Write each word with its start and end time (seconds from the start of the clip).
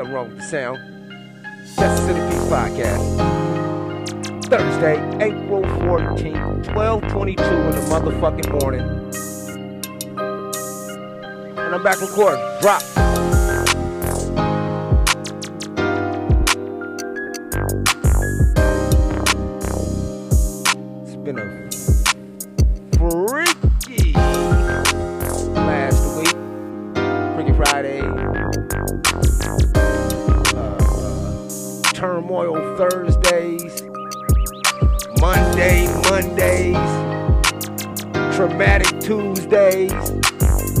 something 0.00 0.14
wrong 0.14 0.28
with 0.30 0.38
the 0.38 0.44
sound. 0.44 0.78
In 0.78 2.16
the 2.16 2.28
Peace 2.30 2.44
Podcast. 2.48 3.04
Thursday, 4.46 4.96
April 5.20 5.62
14th, 5.62 6.74
1222 6.74 7.42
in 7.44 7.70
the 7.70 7.76
motherfucking 7.90 8.60
morning. 8.60 8.86
And 11.58 11.74
I'm 11.74 11.82
back 11.82 12.00
recording. 12.00 12.40
Drop. 12.60 13.09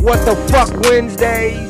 What 0.00 0.24
the 0.24 0.34
fuck 0.50 0.70
Wednesdays. 0.88 1.68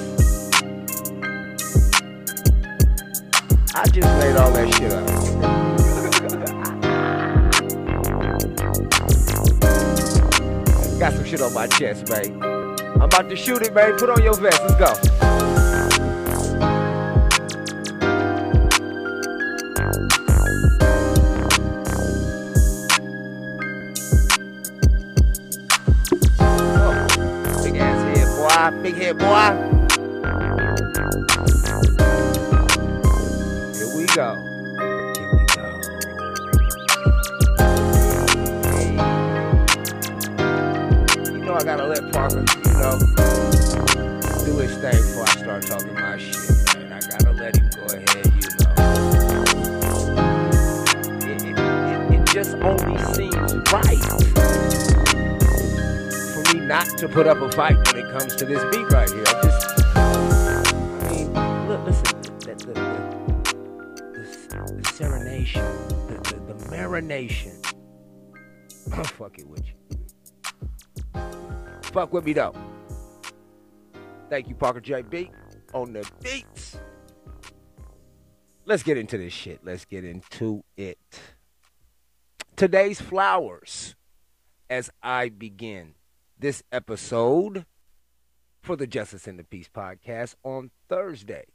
I 3.74 3.86
just 3.88 4.08
made 4.20 4.36
all 4.36 4.52
that 4.52 4.72
shit 4.74 4.92
up. 4.92 5.04
Got 11.00 11.12
some 11.14 11.24
shit 11.24 11.40
on 11.40 11.52
my 11.52 11.66
chest, 11.66 12.06
babe. 12.06 12.40
I'm 12.40 13.02
about 13.02 13.28
to 13.30 13.36
shoot 13.36 13.62
it, 13.62 13.74
babe. 13.74 13.96
Put 13.98 14.10
on 14.10 14.22
your 14.22 14.34
vest. 14.34 14.62
Let's 14.62 14.76
go. 14.76 15.39
Head, 29.10 29.18
boy. 29.18 29.50
Here 33.74 33.88
we 33.96 34.06
go. 34.06 34.36
Here 35.16 35.28
we 35.32 35.38
go. 35.54 35.64
Hey. 38.64 38.90
You 41.32 41.40
know 41.44 41.54
I 41.54 41.64
gotta 41.64 41.86
let 41.86 42.12
Parker, 42.12 42.44
you 42.64 42.72
know, 42.74 42.98
do 44.44 44.58
his 44.58 44.76
thing 44.78 44.92
before 44.92 45.24
I 45.24 45.30
start 45.36 45.62
talking 45.66 45.94
my 45.94 46.16
shit, 46.18 46.78
man. 46.78 46.92
I 46.92 47.00
gotta 47.00 47.32
let 47.32 47.56
him 47.56 47.68
go 47.70 47.86
ahead, 47.86 48.26
you 48.26 48.48
know. 48.60 48.74
It, 51.26 51.42
it, 51.42 51.58
it, 51.58 52.20
it 52.20 52.26
just 52.32 52.54
only 52.56 52.98
seems 53.14 53.72
right 53.72 54.20
for 56.42 56.54
me 56.54 56.60
not 56.60 56.86
to 56.98 57.08
put 57.08 57.26
up 57.26 57.40
a 57.40 57.50
fight 57.52 57.76
when 57.86 58.04
it 58.04 58.10
comes 58.12 58.34
to 58.36 58.44
this 58.44 58.62
beat 58.70 58.88
right 58.90 58.99
fuck 69.04 69.38
it 69.38 69.46
with 69.46 69.64
you. 69.66 71.20
Fuck 71.82 72.12
with 72.12 72.24
me 72.24 72.32
though. 72.32 72.54
Thank 74.28 74.48
you, 74.48 74.54
Parker 74.54 74.80
JB, 74.80 75.30
on 75.74 75.92
the 75.92 76.08
beats. 76.22 76.78
Let's 78.64 78.84
get 78.84 78.96
into 78.96 79.18
this 79.18 79.32
shit. 79.32 79.60
Let's 79.64 79.84
get 79.84 80.04
into 80.04 80.62
it. 80.76 80.98
Today's 82.54 83.00
flowers 83.00 83.96
as 84.68 84.90
I 85.02 85.30
begin 85.30 85.94
this 86.38 86.62
episode 86.70 87.66
for 88.62 88.76
the 88.76 88.86
Justice 88.86 89.26
and 89.26 89.38
the 89.38 89.44
Peace 89.44 89.68
podcast 89.74 90.36
on 90.44 90.70
Thursday, 90.88 91.46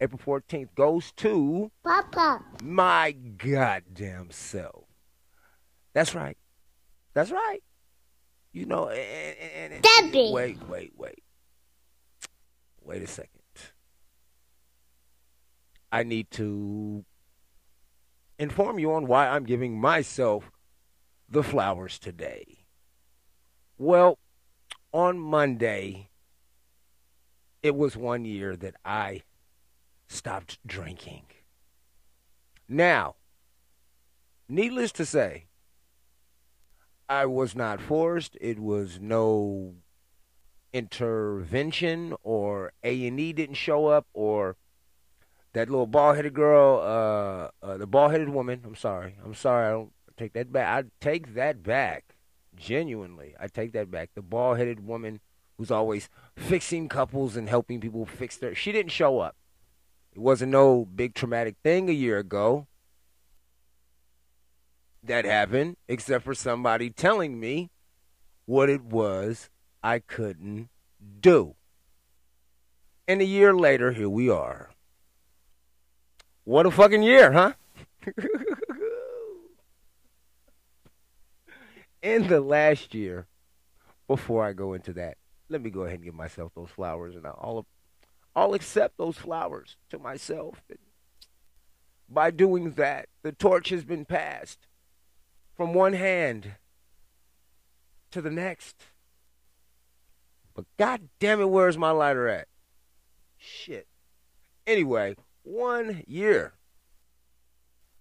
April 0.00 0.20
14th, 0.24 0.74
goes 0.74 1.12
to 1.12 1.70
Papa. 1.82 2.44
my 2.62 3.12
goddamn 3.12 4.30
self. 4.30 4.89
That's 5.92 6.14
right. 6.14 6.36
That's 7.14 7.30
right. 7.30 7.60
You 8.52 8.66
know, 8.66 8.88
and, 8.88 9.36
and, 9.56 9.72
and- 9.74 9.82
Debbie. 9.82 10.30
Wait, 10.32 10.58
wait, 10.68 10.92
wait. 10.96 11.22
Wait 12.82 13.02
a 13.02 13.06
second. 13.06 13.30
I 15.92 16.02
need 16.04 16.30
to 16.32 17.04
inform 18.38 18.78
you 18.78 18.92
on 18.92 19.06
why 19.06 19.28
I'm 19.28 19.44
giving 19.44 19.80
myself 19.80 20.50
the 21.28 21.42
flowers 21.42 21.98
today. 21.98 22.64
Well, 23.76 24.18
on 24.92 25.18
Monday, 25.18 26.08
it 27.62 27.74
was 27.74 27.96
one 27.96 28.24
year 28.24 28.56
that 28.56 28.74
I 28.84 29.22
stopped 30.08 30.58
drinking. 30.66 31.24
Now, 32.68 33.16
needless 34.48 34.92
to 34.92 35.04
say, 35.06 35.46
I 37.10 37.26
was 37.26 37.56
not 37.56 37.80
forced. 37.80 38.38
It 38.40 38.60
was 38.60 39.00
no 39.00 39.74
intervention 40.72 42.14
or 42.22 42.72
A&E 42.84 43.32
didn't 43.32 43.56
show 43.56 43.88
up 43.88 44.06
or 44.14 44.56
that 45.52 45.68
little 45.68 45.88
bald-headed 45.88 46.32
girl, 46.32 46.78
uh, 46.80 47.66
uh, 47.66 47.76
the 47.76 47.88
bald-headed 47.88 48.28
woman, 48.28 48.62
I'm 48.64 48.76
sorry. 48.76 49.16
I'm 49.24 49.34
sorry. 49.34 49.66
I 49.66 49.70
don't 49.70 49.92
take 50.16 50.34
that 50.34 50.52
back. 50.52 50.84
I 50.84 50.88
take 51.00 51.34
that 51.34 51.64
back. 51.64 52.14
Genuinely, 52.54 53.34
I 53.40 53.48
take 53.48 53.72
that 53.72 53.90
back. 53.90 54.10
The 54.14 54.22
bald-headed 54.22 54.86
woman 54.86 55.18
who's 55.58 55.72
always 55.72 56.08
fixing 56.36 56.88
couples 56.88 57.36
and 57.36 57.48
helping 57.48 57.80
people 57.80 58.06
fix 58.06 58.36
their 58.36 58.54
she 58.54 58.70
didn't 58.70 58.92
show 58.92 59.18
up. 59.18 59.34
It 60.12 60.20
wasn't 60.20 60.52
no 60.52 60.84
big 60.84 61.14
traumatic 61.14 61.56
thing 61.64 61.88
a 61.88 61.92
year 61.92 62.18
ago 62.18 62.68
that 65.02 65.24
happened, 65.24 65.76
except 65.88 66.24
for 66.24 66.34
somebody 66.34 66.90
telling 66.90 67.38
me 67.40 67.70
what 68.46 68.68
it 68.68 68.82
was 68.82 69.48
I 69.82 70.00
couldn't 70.00 70.68
do. 71.20 71.54
And 73.08 73.20
a 73.20 73.24
year 73.24 73.54
later, 73.54 73.92
here 73.92 74.08
we 74.08 74.28
are. 74.28 74.70
What 76.44 76.66
a 76.66 76.70
fucking 76.70 77.02
year, 77.02 77.32
huh? 77.32 77.54
In 82.02 82.28
the 82.28 82.40
last 82.40 82.94
year, 82.94 83.26
before 84.06 84.44
I 84.44 84.52
go 84.52 84.72
into 84.72 84.92
that, 84.94 85.18
let 85.48 85.60
me 85.60 85.70
go 85.70 85.82
ahead 85.82 85.96
and 85.96 86.04
give 86.04 86.14
myself 86.14 86.52
those 86.54 86.70
flowers, 86.70 87.14
and 87.14 87.26
I'll, 87.26 87.66
I'll 88.34 88.54
accept 88.54 88.96
those 88.96 89.16
flowers 89.16 89.76
to 89.90 89.98
myself. 89.98 90.62
And 90.68 90.78
by 92.08 92.30
doing 92.30 92.72
that, 92.72 93.08
the 93.22 93.32
torch 93.32 93.68
has 93.68 93.84
been 93.84 94.04
passed 94.04 94.66
from 95.60 95.74
one 95.74 95.92
hand 95.92 96.54
to 98.10 98.22
the 98.22 98.30
next. 98.30 98.76
But 100.54 100.64
god 100.78 101.10
damn 101.18 101.42
it, 101.42 101.50
where's 101.50 101.76
my 101.76 101.90
lighter 101.90 102.26
at? 102.28 102.48
Shit. 103.36 103.86
Anyway, 104.66 105.16
one 105.42 106.02
year 106.06 106.54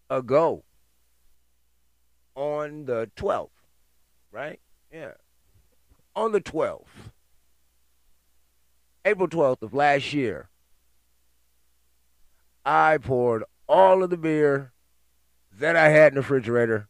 ago, 0.10 0.64
on 2.34 2.86
the 2.86 3.12
12th, 3.18 3.50
right? 4.32 4.62
Yeah. 4.90 5.16
On 6.16 6.32
the 6.32 6.40
12th, 6.40 6.86
April 9.04 9.28
12th 9.28 9.64
of 9.64 9.74
last 9.74 10.14
year, 10.14 10.48
I 12.64 13.00
poured 13.00 13.44
all 13.68 14.02
of 14.02 14.12
the 14.12 14.16
beer 14.16 14.72
that 15.52 15.76
I 15.76 15.90
had 15.90 16.14
in 16.14 16.16
the 16.16 16.22
refrigerator 16.22 16.89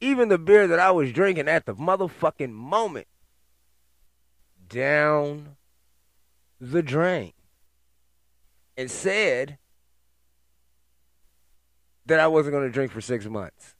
even 0.00 0.28
the 0.28 0.38
beer 0.38 0.66
that 0.66 0.78
I 0.78 0.90
was 0.90 1.12
drinking 1.12 1.48
at 1.48 1.66
the 1.66 1.74
motherfucking 1.74 2.52
moment 2.52 3.06
down 4.68 5.56
the 6.60 6.82
drain 6.82 7.32
and 8.76 8.90
said 8.90 9.58
that 12.06 12.20
I 12.20 12.26
wasn't 12.26 12.52
going 12.52 12.66
to 12.66 12.72
drink 12.72 12.92
for 12.92 13.00
six 13.00 13.26
months. 13.26 13.74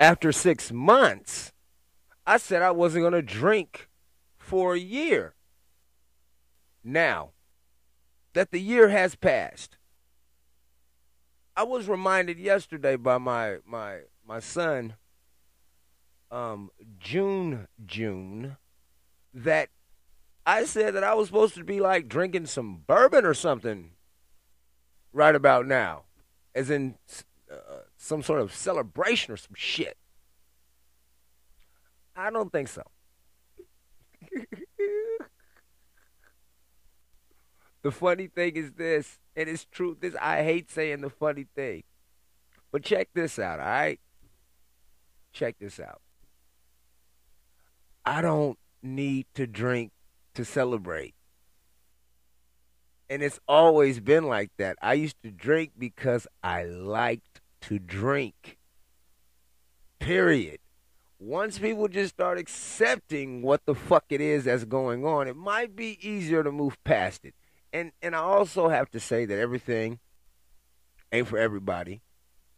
After 0.00 0.32
six 0.32 0.72
months, 0.72 1.52
I 2.26 2.38
said 2.38 2.62
I 2.62 2.72
wasn't 2.72 3.02
going 3.02 3.12
to 3.12 3.22
drink 3.22 3.88
for 4.38 4.74
a 4.74 4.78
year. 4.78 5.34
Now 6.82 7.30
that 8.34 8.50
the 8.50 8.60
year 8.60 8.88
has 8.88 9.14
passed, 9.14 9.78
I 11.56 11.62
was 11.62 11.88
reminded 11.88 12.38
yesterday 12.38 12.96
by 12.96 13.18
my 13.18 13.58
my 13.64 14.00
my 14.26 14.40
son, 14.40 14.94
um, 16.30 16.70
June 16.98 17.68
June, 17.86 18.56
that 19.32 19.68
I 20.44 20.64
said 20.64 20.94
that 20.94 21.04
I 21.04 21.14
was 21.14 21.28
supposed 21.28 21.54
to 21.54 21.64
be 21.64 21.80
like 21.80 22.08
drinking 22.08 22.46
some 22.46 22.82
bourbon 22.86 23.24
or 23.24 23.34
something 23.34 23.90
right 25.12 25.34
about 25.34 25.66
now, 25.66 26.04
as 26.54 26.70
in 26.70 26.96
uh, 27.50 27.54
some 27.96 28.22
sort 28.22 28.40
of 28.40 28.52
celebration 28.52 29.32
or 29.32 29.36
some 29.36 29.54
shit. 29.54 29.96
I 32.16 32.30
don't 32.30 32.50
think 32.50 32.68
so. 32.68 32.82
the 37.84 37.92
funny 37.92 38.26
thing 38.26 38.56
is 38.56 38.72
this, 38.72 39.18
and 39.36 39.48
it's 39.48 39.66
true. 39.66 39.96
This 40.00 40.16
I 40.20 40.42
hate 40.42 40.70
saying 40.70 41.02
the 41.02 41.10
funny 41.10 41.46
thing, 41.54 41.84
but 42.72 42.82
check 42.82 43.10
this 43.14 43.38
out. 43.38 43.60
All 43.60 43.66
right, 43.66 44.00
check 45.32 45.56
this 45.60 45.78
out. 45.78 46.00
I 48.06 48.22
don't 48.22 48.58
need 48.82 49.26
to 49.34 49.46
drink 49.46 49.92
to 50.32 50.46
celebrate. 50.46 51.14
And 53.10 53.22
it's 53.22 53.38
always 53.46 54.00
been 54.00 54.24
like 54.24 54.50
that. 54.56 54.76
I 54.80 54.94
used 54.94 55.22
to 55.22 55.30
drink 55.30 55.72
because 55.78 56.26
I 56.42 56.64
liked 56.64 57.42
to 57.62 57.78
drink. 57.78 58.56
Period. 59.98 60.58
Once 61.18 61.58
people 61.58 61.88
just 61.88 62.14
start 62.14 62.38
accepting 62.38 63.42
what 63.42 63.64
the 63.66 63.74
fuck 63.74 64.04
it 64.08 64.22
is 64.22 64.44
that's 64.44 64.64
going 64.64 65.04
on, 65.04 65.28
it 65.28 65.36
might 65.36 65.76
be 65.76 65.98
easier 66.06 66.42
to 66.42 66.50
move 66.50 66.82
past 66.84 67.26
it. 67.26 67.34
And 67.74 67.90
and 68.00 68.14
I 68.14 68.20
also 68.20 68.68
have 68.68 68.88
to 68.92 69.00
say 69.00 69.24
that 69.24 69.36
everything 69.36 69.98
ain't 71.10 71.26
for 71.26 71.38
everybody. 71.38 72.02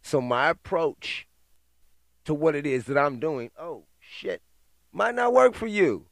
So 0.03 0.21
my 0.21 0.49
approach 0.49 1.27
to 2.25 2.35
what 2.35 2.55
it 2.55 2.67
is 2.67 2.85
that 2.85 2.99
I'm 2.99 3.19
doing, 3.19 3.49
oh 3.59 3.85
shit, 3.99 4.43
might 4.91 5.15
not 5.15 5.33
work 5.33 5.55
for 5.55 5.65
you. 5.65 6.05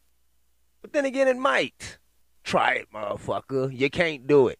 But 0.81 0.91
then 0.91 1.05
again, 1.05 1.27
it 1.27 1.37
might. 1.37 1.99
Try 2.43 2.73
it, 2.73 2.87
motherfucker. 2.93 3.75
You 3.75 3.89
can't 3.89 4.27
do 4.27 4.47
it. 4.47 4.59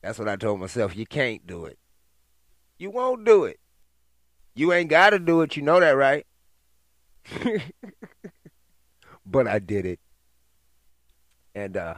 That's 0.00 0.18
what 0.18 0.28
I 0.28 0.36
told 0.36 0.60
myself. 0.60 0.96
You 0.96 1.06
can't 1.06 1.46
do 1.46 1.64
it. 1.64 1.78
You 2.78 2.90
won't 2.90 3.24
do 3.24 3.44
it. 3.44 3.58
You 4.54 4.72
ain't 4.72 4.90
got 4.90 5.10
to 5.10 5.18
do 5.18 5.42
it. 5.42 5.56
You 5.56 5.62
know 5.62 5.80
that, 5.80 5.92
right? 5.92 6.26
but 9.26 9.46
I 9.46 9.58
did 9.58 9.86
it. 9.86 10.00
And 11.54 11.76
uh, 11.76 11.94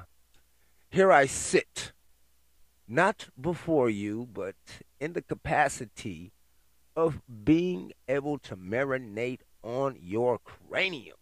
here 0.96 1.12
I 1.12 1.26
sit, 1.26 1.92
not 2.88 3.28
before 3.40 3.88
you, 3.88 4.28
but 4.32 4.56
in 4.98 5.12
the 5.12 5.22
capacity 5.22 6.32
of 6.96 7.20
being 7.44 7.92
able 8.08 8.38
to 8.38 8.56
marinate 8.56 9.40
on 9.62 9.96
your 10.00 10.38
cranium 10.38 11.16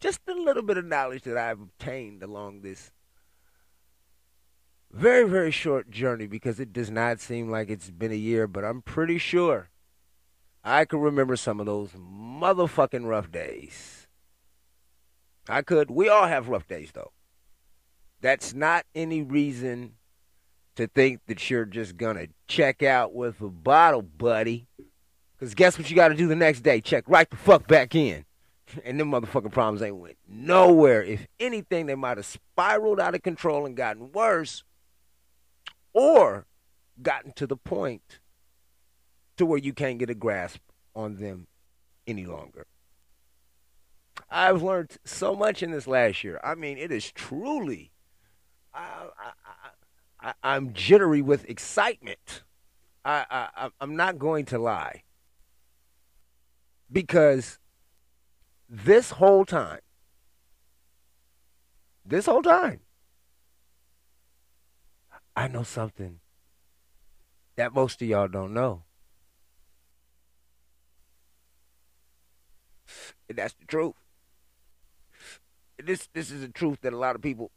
just 0.00 0.20
a 0.28 0.34
little 0.34 0.62
bit 0.62 0.76
of 0.76 0.84
knowledge 0.84 1.22
that 1.22 1.36
I've 1.36 1.60
obtained 1.60 2.22
along 2.22 2.60
this 2.60 2.92
very, 4.92 5.28
very 5.28 5.50
short 5.50 5.90
journey 5.90 6.26
because 6.26 6.60
it 6.60 6.72
does 6.72 6.90
not 6.90 7.20
seem 7.20 7.50
like 7.50 7.70
it's 7.70 7.90
been 7.90 8.12
a 8.12 8.14
year, 8.14 8.46
but 8.46 8.64
I'm 8.64 8.82
pretty 8.82 9.18
sure 9.18 9.70
I 10.62 10.84
can 10.84 11.00
remember 11.00 11.36
some 11.36 11.60
of 11.60 11.66
those 11.66 11.90
motherfucking 11.90 13.06
rough 13.06 13.30
days. 13.30 14.06
I 15.48 15.62
could. 15.62 15.90
We 15.90 16.08
all 16.08 16.26
have 16.26 16.48
rough 16.48 16.66
days, 16.66 16.90
though. 16.92 17.12
That's 18.20 18.54
not 18.54 18.84
any 18.94 19.22
reason 19.22 19.92
to 20.76 20.86
think 20.86 21.20
that 21.26 21.48
you're 21.50 21.64
just 21.64 21.96
going 21.96 22.16
to 22.16 22.28
check 22.48 22.82
out 22.82 23.14
with 23.14 23.40
a 23.40 23.48
bottle, 23.48 24.02
buddy. 24.02 24.66
Because 25.38 25.54
guess 25.54 25.78
what 25.78 25.88
you 25.90 25.96
got 25.96 26.08
to 26.08 26.14
do 26.14 26.26
the 26.26 26.36
next 26.36 26.60
day? 26.60 26.80
Check 26.80 27.04
right 27.06 27.28
the 27.28 27.36
fuck 27.36 27.66
back 27.66 27.94
in. 27.94 28.24
and 28.84 28.98
them 28.98 29.10
motherfucking 29.10 29.52
problems 29.52 29.82
ain't 29.82 29.96
went 29.96 30.16
nowhere. 30.28 31.02
If 31.02 31.26
anything, 31.38 31.86
they 31.86 31.94
might 31.94 32.16
have 32.16 32.26
spiraled 32.26 33.00
out 33.00 33.14
of 33.14 33.22
control 33.22 33.66
and 33.66 33.76
gotten 33.76 34.12
worse, 34.12 34.64
or 35.92 36.46
gotten 37.00 37.32
to 37.34 37.46
the 37.46 37.56
point 37.56 38.20
to 39.36 39.46
where 39.46 39.58
you 39.58 39.72
can't 39.72 39.98
get 39.98 40.10
a 40.10 40.14
grasp 40.14 40.60
on 40.94 41.16
them 41.16 41.46
any 42.06 42.24
longer. 42.24 42.66
I've 44.30 44.62
learned 44.62 44.96
so 45.04 45.34
much 45.34 45.62
in 45.62 45.70
this 45.70 45.86
last 45.86 46.24
year. 46.24 46.40
I 46.42 46.54
mean, 46.54 46.78
it 46.78 46.90
is 46.90 47.12
truly. 47.12 47.92
I, 48.76 49.08
I, 50.20 50.32
I, 50.42 50.56
am 50.56 50.72
jittery 50.74 51.22
with 51.22 51.48
excitement. 51.48 52.42
I, 53.04 53.24
I, 53.56 53.70
I'm 53.80 53.96
not 53.96 54.18
going 54.18 54.44
to 54.46 54.58
lie. 54.58 55.02
Because 56.92 57.58
this 58.68 59.12
whole 59.12 59.44
time, 59.44 59.80
this 62.04 62.26
whole 62.26 62.42
time, 62.42 62.80
I 65.34 65.48
know 65.48 65.62
something 65.62 66.20
that 67.56 67.74
most 67.74 68.00
of 68.02 68.08
y'all 68.08 68.28
don't 68.28 68.54
know. 68.54 68.82
And 73.28 73.38
that's 73.38 73.54
the 73.54 73.64
truth. 73.64 73.94
This 75.82 76.08
this 76.14 76.30
is 76.30 76.42
a 76.42 76.48
truth 76.48 76.78
that 76.82 76.92
a 76.92 76.96
lot 76.96 77.16
of 77.16 77.22
people 77.22 77.50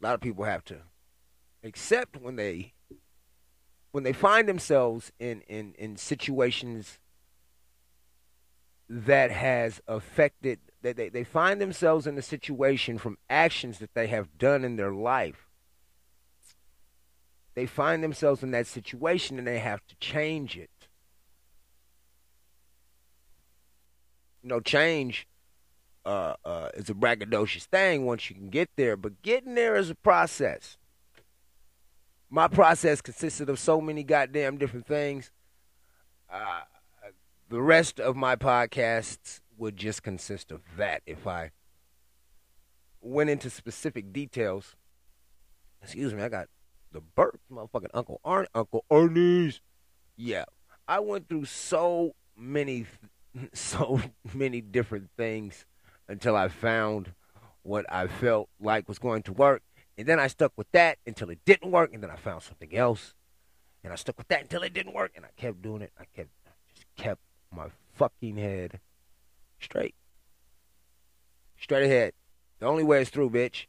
a 0.00 0.06
lot 0.06 0.14
of 0.14 0.20
people 0.20 0.44
have 0.44 0.64
to 0.64 0.78
accept 1.62 2.16
when 2.16 2.36
they 2.36 2.72
when 3.90 4.04
they 4.04 4.12
find 4.12 4.48
themselves 4.48 5.12
in, 5.18 5.40
in, 5.48 5.74
in 5.78 5.96
situations 5.96 6.98
that 8.88 9.30
has 9.30 9.80
affected 9.88 10.60
that 10.82 10.96
they, 10.96 11.08
they 11.08 11.24
find 11.24 11.60
themselves 11.60 12.06
in 12.06 12.16
a 12.16 12.22
situation 12.22 12.98
from 12.98 13.18
actions 13.28 13.78
that 13.78 13.94
they 13.94 14.06
have 14.06 14.38
done 14.38 14.64
in 14.64 14.76
their 14.76 14.92
life. 14.92 15.48
They 17.54 17.66
find 17.66 18.04
themselves 18.04 18.42
in 18.42 18.52
that 18.52 18.66
situation 18.66 19.38
and 19.38 19.46
they 19.46 19.58
have 19.58 19.84
to 19.88 19.96
change 19.96 20.56
it. 20.56 20.70
You 24.42 24.50
know 24.50 24.60
change 24.60 25.26
uh, 26.08 26.34
uh, 26.44 26.68
is 26.74 26.88
a 26.88 26.94
braggadocious 26.94 27.64
thing 27.64 28.06
once 28.06 28.30
you 28.30 28.36
can 28.36 28.48
get 28.48 28.70
there 28.76 28.96
but 28.96 29.20
getting 29.22 29.54
there 29.54 29.76
is 29.76 29.90
a 29.90 29.94
process 29.94 30.76
my 32.30 32.48
process 32.48 33.00
consisted 33.00 33.48
of 33.48 33.58
so 33.58 33.80
many 33.80 34.02
goddamn 34.02 34.56
different 34.56 34.86
things 34.86 35.30
uh, 36.30 36.60
the 37.48 37.62
rest 37.62 37.98
of 37.98 38.16
my 38.16 38.36
podcasts 38.36 39.40
would 39.56 39.76
just 39.76 40.02
consist 40.02 40.52
of 40.52 40.60
that 40.76 41.02
if 41.06 41.26
I 41.26 41.50
went 43.00 43.30
into 43.30 43.50
specific 43.50 44.12
details. 44.12 44.76
Excuse 45.82 46.12
me, 46.14 46.22
I 46.22 46.28
got 46.28 46.48
the 46.92 47.00
birth, 47.00 47.38
motherfucking 47.50 47.90
Uncle 47.94 48.20
Arnie, 48.24 48.46
Uncle 48.54 48.84
Arnie's. 48.90 49.60
Yeah, 50.16 50.44
I 50.86 51.00
went 51.00 51.28
through 51.28 51.46
so 51.46 52.14
many, 52.36 52.86
so 53.52 54.00
many 54.34 54.60
different 54.60 55.10
things 55.16 55.64
until 56.08 56.36
I 56.36 56.48
found 56.48 57.12
what 57.62 57.84
I 57.92 58.06
felt 58.06 58.48
like 58.60 58.88
was 58.88 58.98
going 58.98 59.22
to 59.24 59.32
work, 59.32 59.62
and 59.96 60.06
then 60.06 60.18
I 60.18 60.28
stuck 60.28 60.52
with 60.56 60.70
that 60.72 60.98
until 61.06 61.30
it 61.30 61.40
didn't 61.44 61.70
work, 61.70 61.92
and 61.92 62.02
then 62.02 62.10
I 62.10 62.16
found 62.16 62.42
something 62.42 62.74
else, 62.74 63.14
and 63.84 63.92
I 63.92 63.96
stuck 63.96 64.16
with 64.16 64.28
that 64.28 64.42
until 64.42 64.62
it 64.62 64.72
didn't 64.72 64.94
work, 64.94 65.12
and 65.16 65.24
I 65.24 65.28
kept 65.36 65.60
doing 65.60 65.82
it. 65.82 65.92
I 65.98 66.04
kept, 66.16 66.30
I 66.46 66.50
just 66.72 66.86
kept 66.96 67.20
my 67.54 67.66
fucking 67.94 68.36
head 68.36 68.80
straight. 69.60 69.94
Straight 71.58 71.84
ahead. 71.84 72.12
The 72.60 72.66
only 72.66 72.84
way 72.84 73.02
is 73.02 73.10
through, 73.10 73.30
bitch. 73.30 73.66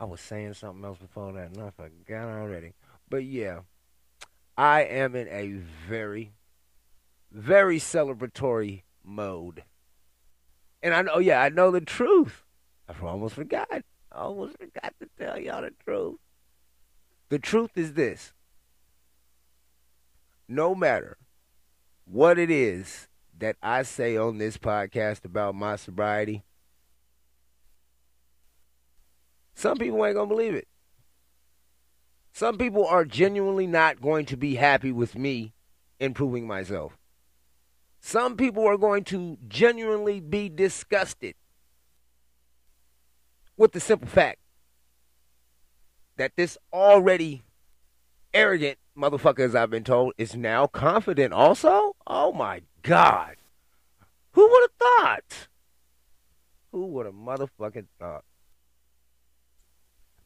I 0.00 0.04
was 0.04 0.20
saying 0.20 0.54
something 0.54 0.84
else 0.84 0.98
before 0.98 1.32
that, 1.32 1.52
and 1.52 1.62
I 1.62 1.70
forgot 1.70 2.28
already. 2.28 2.72
But 3.08 3.24
yeah, 3.24 3.60
I 4.56 4.82
am 4.82 5.14
in 5.14 5.28
a 5.28 5.60
very, 5.88 6.32
very 7.30 7.78
celebratory 7.78 8.82
mode. 9.04 9.62
And 10.84 10.92
I 10.92 11.00
know, 11.00 11.18
yeah, 11.18 11.40
I 11.40 11.48
know 11.48 11.70
the 11.70 11.80
truth. 11.80 12.44
I 12.90 13.06
almost 13.06 13.34
forgot. 13.34 13.66
I 13.72 13.82
almost 14.12 14.58
forgot 14.58 14.92
to 15.00 15.08
tell 15.18 15.40
y'all 15.40 15.62
the 15.62 15.72
truth. 15.82 16.18
The 17.30 17.38
truth 17.38 17.70
is 17.74 17.94
this 17.94 18.34
no 20.46 20.74
matter 20.74 21.16
what 22.04 22.38
it 22.38 22.50
is 22.50 23.08
that 23.38 23.56
I 23.62 23.82
say 23.82 24.18
on 24.18 24.36
this 24.36 24.58
podcast 24.58 25.24
about 25.24 25.54
my 25.54 25.76
sobriety, 25.76 26.44
some 29.54 29.78
people 29.78 30.04
ain't 30.04 30.16
going 30.16 30.28
to 30.28 30.34
believe 30.34 30.54
it. 30.54 30.68
Some 32.34 32.58
people 32.58 32.86
are 32.86 33.06
genuinely 33.06 33.66
not 33.66 34.02
going 34.02 34.26
to 34.26 34.36
be 34.36 34.56
happy 34.56 34.92
with 34.92 35.16
me 35.16 35.54
improving 35.98 36.46
myself. 36.46 36.98
Some 38.06 38.36
people 38.36 38.66
are 38.66 38.76
going 38.76 39.02
to 39.04 39.38
genuinely 39.48 40.20
be 40.20 40.50
disgusted 40.50 41.36
with 43.56 43.72
the 43.72 43.80
simple 43.80 44.06
fact 44.06 44.40
that 46.18 46.32
this 46.36 46.58
already 46.70 47.44
arrogant 48.34 48.76
motherfucker, 48.94 49.40
as 49.40 49.54
I've 49.54 49.70
been 49.70 49.84
told, 49.84 50.12
is 50.18 50.36
now 50.36 50.66
confident 50.66 51.32
also? 51.32 51.96
Oh 52.06 52.30
my 52.34 52.60
God. 52.82 53.36
Who 54.32 54.50
would 54.50 54.68
have 54.68 54.78
thought? 54.78 55.48
Who 56.72 56.84
would 56.88 57.06
have 57.06 57.14
motherfucking 57.14 57.86
thought? 57.98 58.24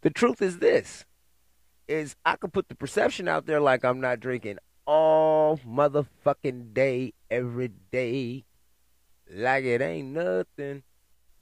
The 0.00 0.10
truth 0.10 0.42
is 0.42 0.58
this 0.58 1.04
is 1.86 2.16
I 2.24 2.34
could 2.34 2.52
put 2.52 2.68
the 2.68 2.74
perception 2.74 3.28
out 3.28 3.46
there 3.46 3.60
like 3.60 3.84
I'm 3.84 4.00
not 4.00 4.18
drinking 4.18 4.58
all 4.84 5.58
motherfucking 5.58 6.74
day, 6.74 7.12
every 7.30 7.70
day, 7.90 8.44
like 9.30 9.64
it 9.64 9.80
ain't 9.80 10.08
nothing. 10.08 10.82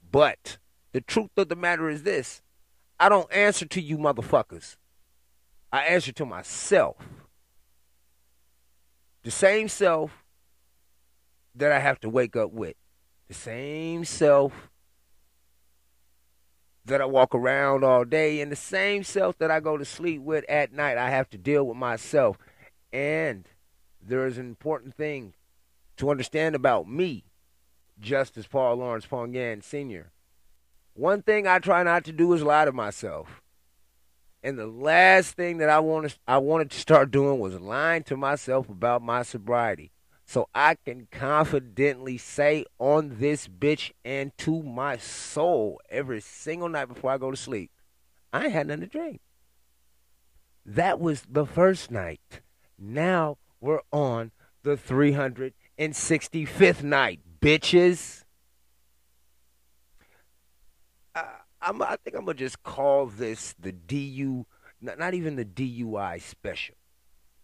But 0.09 0.57
the 0.93 1.01
truth 1.01 1.31
of 1.37 1.49
the 1.49 1.55
matter 1.55 1.89
is 1.89 2.03
this 2.03 2.41
I 2.99 3.09
don't 3.09 3.31
answer 3.31 3.65
to 3.65 3.81
you 3.81 3.97
motherfuckers. 3.97 4.77
I 5.71 5.83
answer 5.83 6.11
to 6.13 6.25
myself. 6.25 6.95
The 9.23 9.31
same 9.31 9.67
self 9.67 10.23
that 11.55 11.71
I 11.71 11.79
have 11.79 11.99
to 12.01 12.09
wake 12.09 12.35
up 12.35 12.51
with. 12.51 12.75
The 13.27 13.33
same 13.33 14.05
self 14.05 14.69
that 16.85 17.01
I 17.01 17.05
walk 17.05 17.35
around 17.35 17.83
all 17.83 18.05
day 18.05 18.39
and 18.39 18.49
the 18.49 18.55
same 18.55 19.03
self 19.03 19.37
that 19.39 19.51
I 19.51 19.59
go 19.59 19.77
to 19.77 19.83
sleep 19.83 20.21
with 20.21 20.45
at 20.49 20.71
night. 20.71 20.97
I 20.97 21.09
have 21.09 21.29
to 21.31 21.37
deal 21.37 21.65
with 21.65 21.75
myself. 21.75 22.37
And 22.93 23.45
there 24.01 24.25
is 24.25 24.37
an 24.37 24.47
important 24.47 24.95
thing 24.95 25.33
to 25.97 26.09
understand 26.09 26.55
about 26.55 26.87
me, 26.87 27.25
Justice 27.99 28.47
Paul 28.47 28.75
Lawrence 28.77 29.05
Pongan 29.05 29.63
Sr. 29.63 30.11
One 30.93 31.21
thing 31.21 31.47
I 31.47 31.59
try 31.59 31.83
not 31.83 32.05
to 32.05 32.11
do 32.11 32.33
is 32.33 32.41
lie 32.41 32.65
to 32.65 32.71
myself. 32.71 33.41
And 34.43 34.57
the 34.57 34.67
last 34.67 35.35
thing 35.35 35.57
that 35.57 35.69
I 35.69 35.79
wanted 35.79 36.15
I 36.27 36.37
wanted 36.37 36.71
to 36.71 36.79
start 36.79 37.11
doing 37.11 37.39
was 37.39 37.59
lying 37.59 38.03
to 38.03 38.17
myself 38.17 38.69
about 38.69 39.01
my 39.01 39.23
sobriety 39.23 39.91
so 40.25 40.49
I 40.53 40.75
can 40.75 41.07
confidently 41.09 42.17
say 42.17 42.65
on 42.79 43.17
this 43.19 43.47
bitch 43.47 43.91
and 44.03 44.37
to 44.39 44.61
my 44.61 44.97
soul 44.97 45.79
every 45.89 46.19
single 46.19 46.67
night 46.67 46.89
before 46.89 47.11
I 47.11 47.17
go 47.17 47.31
to 47.31 47.37
sleep, 47.37 47.71
I 48.33 48.43
ain't 48.43 48.53
had 48.53 48.67
nothing 48.67 48.81
to 48.81 48.87
drink. 48.87 49.21
That 50.65 50.99
was 50.99 51.23
the 51.29 51.45
first 51.45 51.91
night. 51.91 52.41
Now 52.77 53.37
we're 53.61 53.79
on 53.93 54.31
the 54.63 54.75
365th 55.79 56.83
night, 56.83 57.19
bitches. 57.41 58.23
I, 61.15 61.25
I'm, 61.61 61.81
I 61.81 61.97
think 62.03 62.15
I'm 62.15 62.25
going 62.25 62.37
to 62.37 62.43
just 62.43 62.63
call 62.63 63.07
this 63.07 63.55
the 63.59 63.71
DU, 63.71 64.45
not, 64.81 64.99
not 64.99 65.13
even 65.13 65.35
the 65.35 65.45
DUI 65.45 66.21
special 66.21 66.75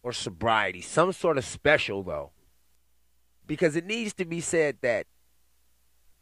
or 0.01 0.11
sobriety, 0.13 0.81
some 0.81 1.11
sort 1.13 1.37
of 1.37 1.45
special, 1.45 2.03
though 2.03 2.31
because 3.47 3.75
it 3.75 3.85
needs 3.85 4.13
to 4.13 4.25
be 4.25 4.41
said 4.41 4.77
that 4.81 5.07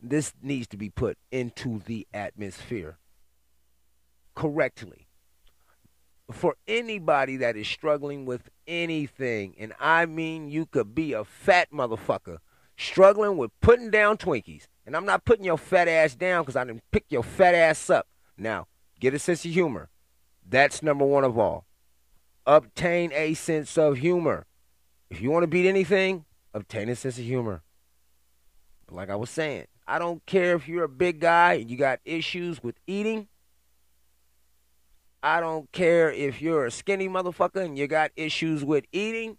this 0.02 0.34
needs 0.42 0.68
to 0.68 0.78
be 0.78 0.90
put 0.90 1.18
into 1.32 1.80
the 1.86 2.08
atmosphere 2.14 2.98
correctly. 4.36 5.08
For 6.32 6.56
anybody 6.68 7.38
that 7.38 7.56
is 7.56 7.68
struggling 7.68 8.26
with 8.26 8.50
anything, 8.68 9.56
and 9.60 9.74
I 9.80 10.06
mean 10.06 10.50
you 10.50 10.66
could 10.66 10.96
be 10.96 11.14
a 11.14 11.24
fat 11.24 11.72
motherfucker 11.72 12.38
struggling 12.78 13.38
with 13.38 13.52
putting 13.62 13.92
down 13.92 14.18
Twinkies, 14.18 14.68
and 14.86 14.96
I'm 14.96 15.06
not 15.06 15.26
putting 15.26 15.46
your 15.46 15.58
fat 15.58 15.88
ass 15.88 16.16
down 16.16 16.44
because 16.44 16.56
I 16.56 16.64
didn't 16.64 16.84
pick 16.92 17.06
your 17.10 17.24
fat 17.24 17.54
ass 17.54 17.90
up. 17.90 18.08
Now, 18.38 18.68
get 19.00 19.14
a 19.14 19.20
sense 19.20 19.46
of 19.46 19.52
humor. 19.52 19.90
That's 20.48 20.82
number 20.82 21.06
one 21.06 21.24
of 21.24 21.38
all. 21.38 21.66
Obtain 22.46 23.12
a 23.14 23.36
sense 23.36 23.78
of 23.78 23.98
humor. 23.98 24.46
If 25.10 25.22
you 25.22 25.30
want 25.30 25.44
to 25.44 25.48
beat 25.48 25.68
anything, 25.68 26.26
obtain 26.54 26.90
a 26.90 26.96
sense 26.96 27.18
of 27.18 27.24
humor. 27.24 27.62
Like 28.90 29.10
I 29.10 29.16
was 29.16 29.30
saying, 29.30 29.68
I 29.88 30.00
don't 30.00 30.26
care 30.26 30.56
if 30.56 30.68
you're 30.68 30.84
a 30.84 30.90
big 30.90 31.20
guy 31.20 31.54
and 31.54 31.70
you 31.70 31.78
got 31.78 32.00
issues 32.04 32.64
with 32.64 32.76
eating. 32.88 33.28
I 35.24 35.40
don't 35.40 35.72
care 35.72 36.12
if 36.12 36.42
you're 36.42 36.66
a 36.66 36.72
skinny 36.72 37.08
motherfucker 37.08 37.64
and 37.64 37.78
you 37.78 37.88
got 37.88 38.12
issues 38.16 38.66
with 38.66 38.86
eating. 38.92 39.38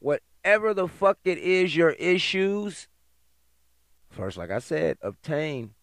Whatever 0.00 0.74
the 0.74 0.88
fuck 0.88 1.18
it 1.24 1.38
is, 1.38 1.76
your 1.76 1.90
issues. 1.92 2.88
First, 4.10 4.36
like 4.36 4.50
I 4.50 4.58
said, 4.58 4.98
obtain 5.00 5.74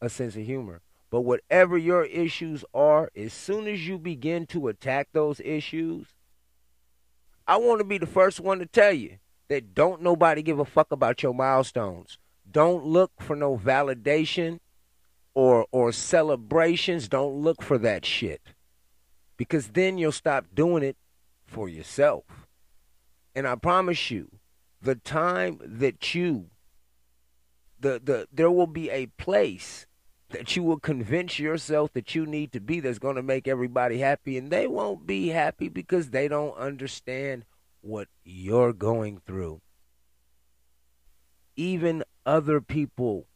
a 0.00 0.08
sense 0.08 0.36
of 0.36 0.42
humor. 0.44 0.82
But 1.10 1.20
whatever 1.20 1.78
your 1.78 2.04
issues 2.04 2.64
are, 2.74 3.10
as 3.14 3.32
soon 3.32 3.68
as 3.68 3.86
you 3.86 3.98
begin 3.98 4.46
to 4.46 4.66
attack 4.66 5.08
those 5.12 5.38
issues, 5.40 6.08
I 7.46 7.58
want 7.58 7.78
to 7.78 7.84
be 7.84 7.98
the 7.98 8.06
first 8.06 8.40
one 8.40 8.58
to 8.58 8.66
tell 8.66 8.92
you 8.92 9.18
that 9.48 9.74
don't 9.74 10.02
nobody 10.02 10.42
give 10.42 10.58
a 10.58 10.64
fuck 10.64 10.90
about 10.90 11.22
your 11.22 11.34
milestones. 11.34 12.18
Don't 12.50 12.84
look 12.84 13.12
for 13.20 13.36
no 13.36 13.56
validation 13.56 14.58
or 15.34 15.66
or 15.72 15.92
celebrations. 15.92 17.08
Don't 17.08 17.34
look 17.34 17.62
for 17.62 17.78
that 17.78 18.04
shit. 18.04 18.40
Because 19.36 19.68
then 19.68 19.98
you'll 19.98 20.12
stop 20.12 20.46
doing 20.54 20.82
it 20.82 20.96
for 21.44 21.68
yourself. 21.68 22.24
And 23.34 23.48
I 23.48 23.56
promise 23.56 24.10
you, 24.10 24.30
the 24.80 24.94
time 24.94 25.58
that 25.64 26.14
you 26.14 26.50
the 27.80 28.00
the 28.02 28.28
there 28.32 28.50
will 28.50 28.66
be 28.66 28.90
a 28.90 29.06
place 29.06 29.86
that 30.30 30.56
you 30.56 30.62
will 30.62 30.78
convince 30.78 31.38
yourself 31.38 31.92
that 31.92 32.14
you 32.14 32.26
need 32.26 32.52
to 32.52 32.60
be 32.60 32.80
that's 32.80 32.98
going 32.98 33.16
to 33.16 33.22
make 33.22 33.46
everybody 33.46 33.98
happy 33.98 34.36
and 34.36 34.50
they 34.50 34.66
won't 34.66 35.06
be 35.06 35.28
happy 35.28 35.68
because 35.68 36.10
they 36.10 36.28
don't 36.28 36.56
understand 36.56 37.44
what 37.82 38.08
you're 38.24 38.72
going 38.72 39.20
through 39.26 39.60
even 41.56 42.02
other 42.24 42.60
people 42.60 43.26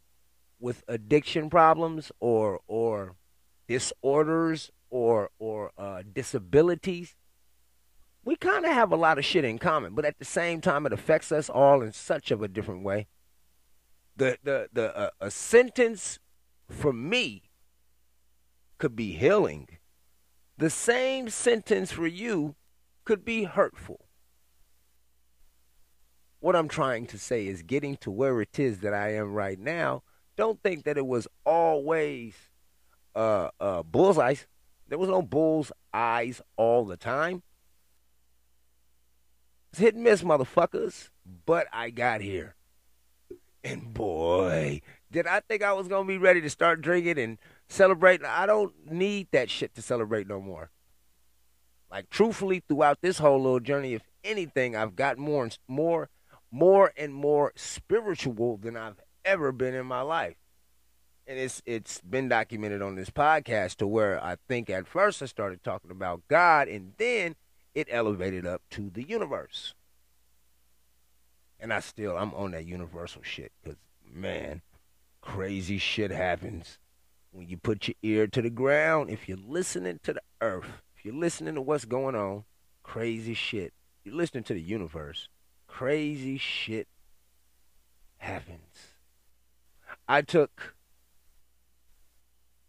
with 0.61 0.83
addiction 0.89 1.49
problems 1.51 2.11
or 2.21 2.61
or 2.67 3.17
disorders 3.67 4.71
or 4.91 5.31
or 5.39 5.73
uh, 5.79 6.03
disabilities 6.13 7.15
we 8.25 8.37
kind 8.37 8.67
of 8.67 8.73
have 8.73 8.93
a 8.93 8.97
lot 8.97 9.19
of 9.19 9.25
shit 9.25 9.45
in 9.45 9.59
common 9.59 9.95
but 9.95 10.05
at 10.05 10.19
the 10.19 10.25
same 10.25 10.61
time 10.61 10.87
it 10.87 10.93
affects 10.93 11.31
us 11.33 11.49
all 11.49 11.83
in 11.83 11.93
such 11.93 12.31
of 12.31 12.43
a 12.43 12.49
different 12.49 12.83
way 12.83 13.07
the 14.17 14.37
the 14.43 14.69
the 14.73 14.97
uh, 14.97 15.11
a 15.21 15.31
sentence 15.31 16.19
for 16.69 16.93
me 16.93 17.49
could 18.79 18.95
be 18.95 19.13
healing. 19.13 19.69
The 20.57 20.71
same 20.71 21.29
sentence 21.29 21.93
for 21.93 22.07
you 22.07 22.57
could 23.05 23.25
be 23.25 23.45
hurtful. 23.45 24.07
What 26.41 26.55
I'm 26.55 26.69
trying 26.69 27.07
to 27.09 27.19
say 27.19 27.47
is 27.47 27.63
getting 27.63 27.97
to 27.99 28.11
where 28.11 28.41
it 28.41 28.59
is 28.59 28.79
that 28.81 28.95
I 28.95 29.15
am 29.15 29.35
right 29.35 29.59
now. 29.59 30.03
Don't 30.39 30.63
think 30.63 30.85
that 30.85 30.97
it 30.97 31.05
was 31.05 31.27
always 31.45 32.33
uh, 33.17 33.49
uh, 33.59 33.83
bullseyes. 33.83 34.47
There 34.87 34.97
was 34.97 35.09
no 35.09 35.21
bull's 35.21 35.73
eyes 35.93 36.41
all 36.57 36.85
the 36.85 36.97
time. 36.97 37.43
It's 39.73 39.81
hit 39.81 39.97
and 39.97 40.05
miss, 40.05 40.23
motherfuckers. 40.23 41.11
But 41.45 41.67
I 41.73 41.91
got 41.91 42.21
here. 42.21 42.55
And 43.65 43.93
boy, 43.93 44.81
did 45.11 45.27
I 45.27 45.41
think 45.41 45.65
I 45.65 45.73
was 45.73 45.89
gonna 45.89 46.07
be 46.07 46.19
ready 46.19 46.41
to 46.41 46.49
start 46.49 46.83
drinking 46.83 47.19
and 47.19 47.39
celebrating? 47.69 48.25
I 48.25 48.47
don't 48.47 48.93
need 48.93 49.27
that 49.33 49.51
shit 49.51 49.75
to 49.75 49.83
celebrate 49.83 50.29
no 50.29 50.41
more. 50.41 50.71
Like 51.91 52.11
truthfully, 52.11 52.63
throughout 52.69 53.01
this 53.01 53.19
whole 53.19 53.43
little 53.43 53.59
journey, 53.59 53.95
if 53.95 54.03
anything, 54.23 54.77
I've 54.77 54.95
got 54.95 55.19
more 55.19 55.43
and 55.43 55.59
more, 55.67 56.11
more 56.53 56.93
and 56.97 57.13
more 57.13 57.53
spiritual 57.57 58.57
than 58.59 58.77
I've 58.77 59.01
ever 59.29 59.53
been 59.53 59.75
in 59.75 59.87
my 59.87 60.01
life. 60.01 60.37
And 61.27 61.39
it's 61.39 61.63
it's 61.67 62.01
been 62.01 62.31
documented 62.31 62.81
on 62.81 62.95
this 62.95 63.11
podcast 63.11 63.77
to 63.77 63.87
where 63.87 64.23
I 64.25 64.37
think 64.49 64.71
at 64.71 64.87
first 64.87 65.23
I 65.23 65.27
started 65.27 65.63
talking 65.63 65.91
about 65.91 66.23
God, 66.29 66.69
and 66.69 66.95
then 66.97 67.37
it 67.75 67.87
elevated 67.91 68.47
up 68.47 68.63
to 68.71 68.89
the 68.89 69.03
universe. 69.03 69.75
And 71.61 71.73
I 71.73 71.81
still 71.81 72.17
I'm 72.17 72.33
on 72.33 72.53
that 72.53 72.65
universal 72.65 73.23
shit 73.23 73.53
because 73.63 73.79
man, 74.11 74.63
crazy 75.21 75.77
shit 75.77 76.11
happens 76.11 76.79
when 77.31 77.47
you 77.47 77.59
put 77.59 77.89
your 77.89 77.97
ear 78.03 78.27
to 78.29 78.41
the 78.41 78.49
ground. 78.49 79.11
If 79.11 79.29
you're 79.29 79.37
listening 79.37 80.01
to 80.05 80.15
the 80.15 80.23
earth, 80.41 80.83
if 80.97 81.05
you're 81.05 81.15
listening 81.15 81.57
to 81.57 81.61
what's 81.61 81.85
going 81.85 82.15
on, 82.15 82.45
crazy 82.83 83.35
shit. 83.35 83.75
You're 84.03 84.15
listening 84.15 84.45
to 84.45 84.55
the 84.55 84.63
universe. 84.63 85.29
Crazy 85.67 86.39
shit 86.39 86.89
happens. 88.17 88.88
I 90.09 90.23
took 90.23 90.75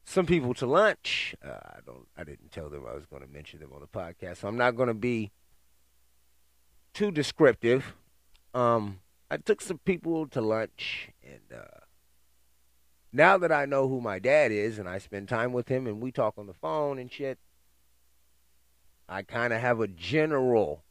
some 0.04 0.26
people 0.26 0.54
to 0.56 0.66
lunch. 0.66 1.36
Uh, 1.44 1.52
I 1.52 1.80
don't. 1.86 2.08
I 2.18 2.24
didn't 2.26 2.52
tell 2.52 2.70
them 2.70 2.84
I 2.90 2.94
was 2.94 3.06
going 3.06 3.22
to 3.22 3.30
mention 3.30 3.60
them 3.60 3.72
on 3.74 3.80
the 3.80 3.88
podcast, 3.88 4.38
so 4.38 4.48
I'm 4.48 4.58
not 4.58 4.76
going 4.76 4.88
to 4.88 4.94
be 4.94 5.32
too 6.94 7.12
descriptive. 7.12 7.94
Um, 8.54 9.00
I 9.32 9.38
took 9.38 9.62
some 9.62 9.78
people 9.78 10.28
to 10.28 10.42
lunch, 10.42 11.10
and 11.24 11.58
uh, 11.58 11.80
now 13.14 13.38
that 13.38 13.52
I 13.52 13.66
know 13.66 13.88
who 13.88 14.02
my 14.02 14.20
dad 14.20 14.52
is 14.52 14.78
and 14.78 14.90
I 14.90 14.98
spend 14.98 15.30
time 15.30 15.54
with 15.54 15.68
him 15.68 15.88
and 15.88 16.02
we 16.02 16.12
talk 16.12 16.34
on 16.38 16.48
the 16.48 16.54
phone 16.54 17.00
and 17.00 17.12
shit, 17.12 17.40
I 19.08 19.24
kind 19.24 19.54
of 19.54 19.62
have 19.62 19.80
a 19.80 19.88
general 19.88 20.84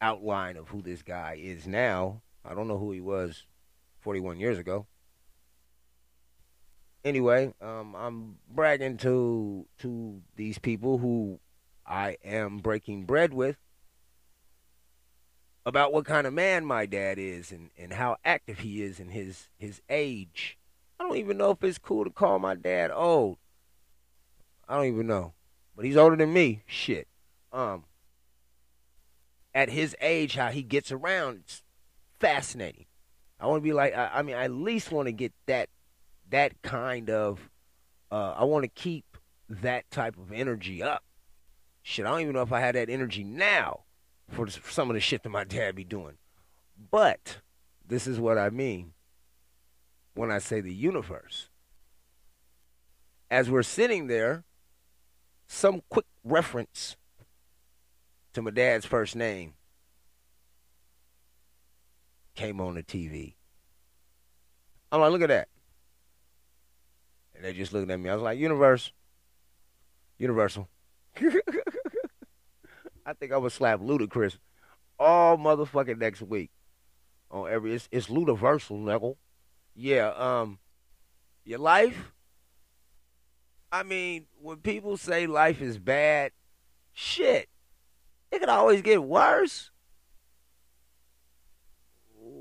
outline 0.00 0.56
of 0.56 0.68
who 0.68 0.82
this 0.82 1.02
guy 1.02 1.38
is 1.40 1.66
now. 1.66 2.22
I 2.44 2.54
don't 2.54 2.68
know 2.68 2.78
who 2.78 2.92
he 2.92 3.00
was 3.00 3.44
41 4.06 4.38
years 4.38 4.56
ago. 4.56 4.86
anyway, 7.04 7.52
um, 7.60 7.96
I'm 7.96 8.36
bragging 8.48 8.98
to 8.98 9.66
to 9.78 10.22
these 10.36 10.60
people 10.60 10.98
who 10.98 11.40
I 11.84 12.16
am 12.24 12.58
breaking 12.58 13.04
bread 13.04 13.34
with 13.34 13.56
about 15.64 15.92
what 15.92 16.04
kind 16.04 16.24
of 16.24 16.32
man 16.32 16.64
my 16.64 16.86
dad 16.86 17.18
is 17.18 17.50
and, 17.50 17.70
and 17.76 17.94
how 17.94 18.16
active 18.24 18.60
he 18.60 18.80
is 18.80 19.00
in 19.00 19.08
his 19.08 19.48
his 19.58 19.82
age. 19.90 20.56
I 21.00 21.04
don't 21.08 21.16
even 21.16 21.36
know 21.36 21.50
if 21.50 21.64
it's 21.64 21.76
cool 21.76 22.04
to 22.04 22.10
call 22.10 22.38
my 22.38 22.54
dad 22.54 22.92
old. 22.92 23.38
I 24.68 24.76
don't 24.76 24.86
even 24.86 25.08
know. 25.08 25.32
But 25.74 25.84
he's 25.84 25.96
older 25.96 26.14
than 26.14 26.32
me. 26.32 26.62
Shit. 26.64 27.08
Um 27.52 27.86
at 29.52 29.70
his 29.70 29.96
age 30.00 30.36
how 30.36 30.50
he 30.50 30.62
gets 30.62 30.92
around 30.92 31.40
it's 31.42 31.64
fascinating. 32.20 32.86
I 33.38 33.46
want 33.46 33.62
to 33.62 33.64
be 33.64 33.72
like 33.72 33.94
I, 33.94 34.10
I 34.14 34.22
mean 34.22 34.36
I 34.36 34.44
at 34.44 34.52
least 34.52 34.90
want 34.90 35.06
to 35.06 35.12
get 35.12 35.32
that 35.46 35.68
that 36.30 36.60
kind 36.62 37.10
of 37.10 37.50
uh 38.10 38.34
I 38.36 38.44
want 38.44 38.64
to 38.64 38.68
keep 38.68 39.04
that 39.48 39.90
type 39.90 40.16
of 40.16 40.32
energy 40.32 40.82
up. 40.82 41.04
Shit, 41.82 42.06
I 42.06 42.10
don't 42.10 42.20
even 42.22 42.34
know 42.34 42.42
if 42.42 42.52
I 42.52 42.60
had 42.60 42.74
that 42.74 42.90
energy 42.90 43.22
now 43.22 43.80
for 44.28 44.48
some 44.48 44.90
of 44.90 44.94
the 44.94 45.00
shit 45.00 45.22
that 45.22 45.28
my 45.28 45.44
dad 45.44 45.76
be 45.76 45.84
doing. 45.84 46.18
But 46.90 47.38
this 47.86 48.06
is 48.06 48.18
what 48.18 48.38
I 48.38 48.50
mean 48.50 48.92
when 50.14 50.30
I 50.30 50.38
say 50.38 50.60
the 50.60 50.74
universe. 50.74 51.48
As 53.30 53.50
we're 53.50 53.62
sitting 53.62 54.06
there, 54.06 54.44
some 55.46 55.82
quick 55.88 56.06
reference 56.24 56.96
to 58.32 58.42
my 58.42 58.50
dad's 58.50 58.86
first 58.86 59.14
name 59.14 59.54
came 62.36 62.60
on 62.60 62.74
the 62.74 62.82
TV. 62.82 63.34
I'm 64.92 65.00
like, 65.00 65.10
look 65.10 65.22
at 65.22 65.28
that. 65.28 65.48
And 67.34 67.44
they 67.44 67.52
just 67.52 67.72
looking 67.72 67.90
at 67.90 67.98
me. 67.98 68.08
I 68.08 68.14
was 68.14 68.22
like, 68.22 68.38
universe. 68.38 68.92
Universal. 70.18 70.68
I 73.06 73.12
think 73.12 73.32
I 73.32 73.36
would 73.36 73.52
slap 73.52 73.80
Ludacris 73.80 74.38
all 74.98 75.36
motherfucking 75.36 75.98
next 75.98 76.22
week 76.22 76.50
on 77.30 77.50
every. 77.50 77.74
It's, 77.74 77.88
it's 77.90 78.06
Ludiversal. 78.06 79.16
Yeah. 79.74 80.08
Um, 80.08 80.58
your 81.44 81.58
life. 81.58 82.12
I 83.70 83.82
mean, 83.82 84.26
when 84.40 84.58
people 84.58 84.96
say 84.96 85.26
life 85.26 85.60
is 85.60 85.78
bad, 85.78 86.32
shit, 86.92 87.48
it 88.30 88.38
could 88.38 88.48
always 88.48 88.80
get 88.80 89.02
worse. 89.02 89.70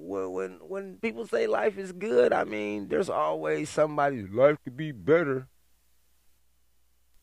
When, 0.06 0.32
when 0.32 0.60
when 0.68 0.98
people 0.98 1.26
say 1.26 1.48
life 1.48 1.78
is 1.78 1.92
good, 1.92 2.32
I 2.32 2.44
mean, 2.44 2.88
there's 2.88 3.10
always 3.10 3.70
somebody's 3.70 4.30
life 4.30 4.58
could 4.64 4.78
be 4.78 4.92
better. 4.92 5.48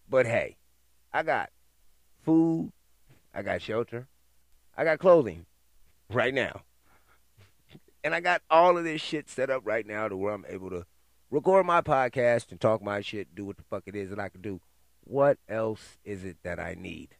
But 0.08 0.26
hey, 0.26 0.56
I 1.12 1.22
got 1.22 1.50
food, 2.22 2.72
I 3.34 3.42
got 3.42 3.62
shelter. 3.62 4.08
I 4.76 4.84
got 4.84 4.98
clothing 4.98 5.46
right 6.10 6.32
now. 6.32 6.62
And 8.04 8.14
I 8.14 8.20
got 8.20 8.42
all 8.50 8.76
of 8.78 8.84
this 8.84 9.00
shit 9.00 9.28
set 9.28 9.50
up 9.50 9.62
right 9.64 9.86
now 9.86 10.08
to 10.08 10.16
where 10.16 10.32
I'm 10.32 10.46
able 10.48 10.70
to 10.70 10.86
record 11.30 11.66
my 11.66 11.80
podcast 11.82 12.50
and 12.50 12.60
talk 12.60 12.82
my 12.82 13.00
shit, 13.00 13.34
do 13.34 13.44
what 13.44 13.58
the 13.58 13.62
fuck 13.62 13.84
it 13.86 13.94
is 13.94 14.10
that 14.10 14.18
I 14.18 14.28
can 14.28 14.40
do. 14.40 14.60
What 15.04 15.38
else 15.48 15.98
is 16.04 16.24
it 16.24 16.38
that 16.42 16.58
I 16.58 16.74
need? 16.78 17.16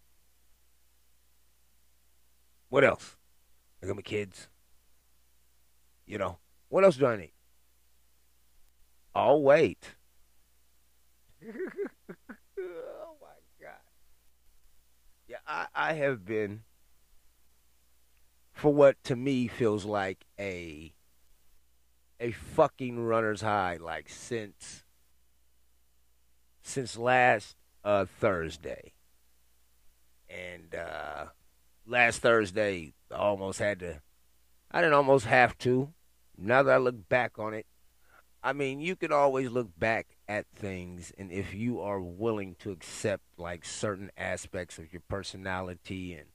What 2.68 2.84
else? 2.84 3.16
I 3.82 3.86
got 3.86 3.96
my 3.96 4.02
kids. 4.02 4.48
You 6.06 6.18
know, 6.18 6.38
what 6.68 6.84
else 6.84 6.96
do 6.96 7.06
I 7.06 7.16
need? 7.16 7.32
I'll 9.14 9.42
wait. 9.42 9.94
Oh 12.58 13.16
my 13.20 13.66
God. 13.66 13.74
Yeah, 15.26 15.38
I, 15.46 15.66
I 15.74 15.92
have 15.94 16.24
been 16.24 16.62
for 18.52 18.72
what 18.72 19.02
to 19.04 19.16
me 19.16 19.48
feels 19.48 19.84
like 19.84 20.24
a 20.38 20.92
a 22.20 22.30
fucking 22.30 23.04
runner's 23.04 23.40
high, 23.40 23.78
like 23.80 24.08
since 24.08 24.84
since 26.62 26.96
last 26.96 27.56
uh, 27.84 28.06
Thursday. 28.20 28.92
And 30.30 30.74
uh, 30.74 31.26
last 31.86 32.20
Thursday, 32.22 32.94
I 33.10 33.16
almost 33.16 33.58
had 33.58 33.80
to. 33.80 34.00
I 34.72 34.80
didn't 34.80 34.94
almost 34.94 35.26
have 35.26 35.56
to. 35.58 35.92
Now 36.36 36.62
that 36.62 36.74
I 36.74 36.78
look 36.78 37.08
back 37.08 37.38
on 37.38 37.52
it, 37.52 37.66
I 38.42 38.52
mean, 38.52 38.80
you 38.80 38.96
can 38.96 39.12
always 39.12 39.50
look 39.50 39.68
back 39.78 40.16
at 40.28 40.46
things, 40.56 41.12
and 41.16 41.30
if 41.30 41.54
you 41.54 41.80
are 41.80 42.00
willing 42.00 42.56
to 42.60 42.72
accept 42.72 43.22
like 43.38 43.64
certain 43.64 44.10
aspects 44.16 44.78
of 44.78 44.92
your 44.92 45.02
personality 45.08 46.14
and 46.14 46.28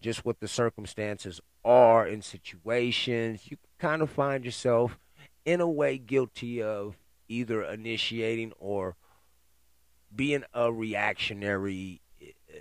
just 0.00 0.24
what 0.24 0.40
the 0.40 0.48
circumstances 0.48 1.40
are 1.64 2.06
in 2.06 2.22
situations, 2.22 3.42
you 3.50 3.56
kind 3.78 4.02
of 4.02 4.10
find 4.10 4.44
yourself 4.44 4.98
in 5.44 5.60
a 5.60 5.68
way 5.68 5.98
guilty 5.98 6.62
of 6.62 6.96
either 7.28 7.62
initiating 7.62 8.52
or 8.58 8.96
being 10.14 10.42
a 10.54 10.72
reactionary 10.72 12.00
uh, 12.22 12.56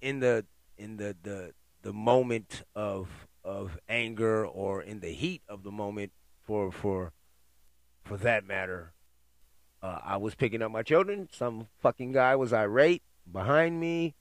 in 0.00 0.20
the 0.20 0.46
in 0.78 0.96
the 0.96 1.16
the 1.22 1.52
the 1.82 1.92
moment 1.92 2.62
of 2.74 3.08
of 3.44 3.78
anger 3.88 4.46
or 4.46 4.82
in 4.82 5.00
the 5.00 5.12
heat 5.12 5.42
of 5.48 5.62
the 5.62 5.70
moment 5.70 6.12
for 6.42 6.72
for 6.72 7.12
for 8.04 8.16
that 8.18 8.46
matter. 8.46 8.92
Uh, 9.82 9.98
I 10.02 10.16
was 10.16 10.34
picking 10.34 10.62
up 10.62 10.70
my 10.70 10.82
children. 10.82 11.28
Some 11.30 11.68
fucking 11.80 12.12
guy 12.12 12.36
was 12.36 12.52
irate 12.52 13.02
behind 13.30 13.80
me. 13.80 14.14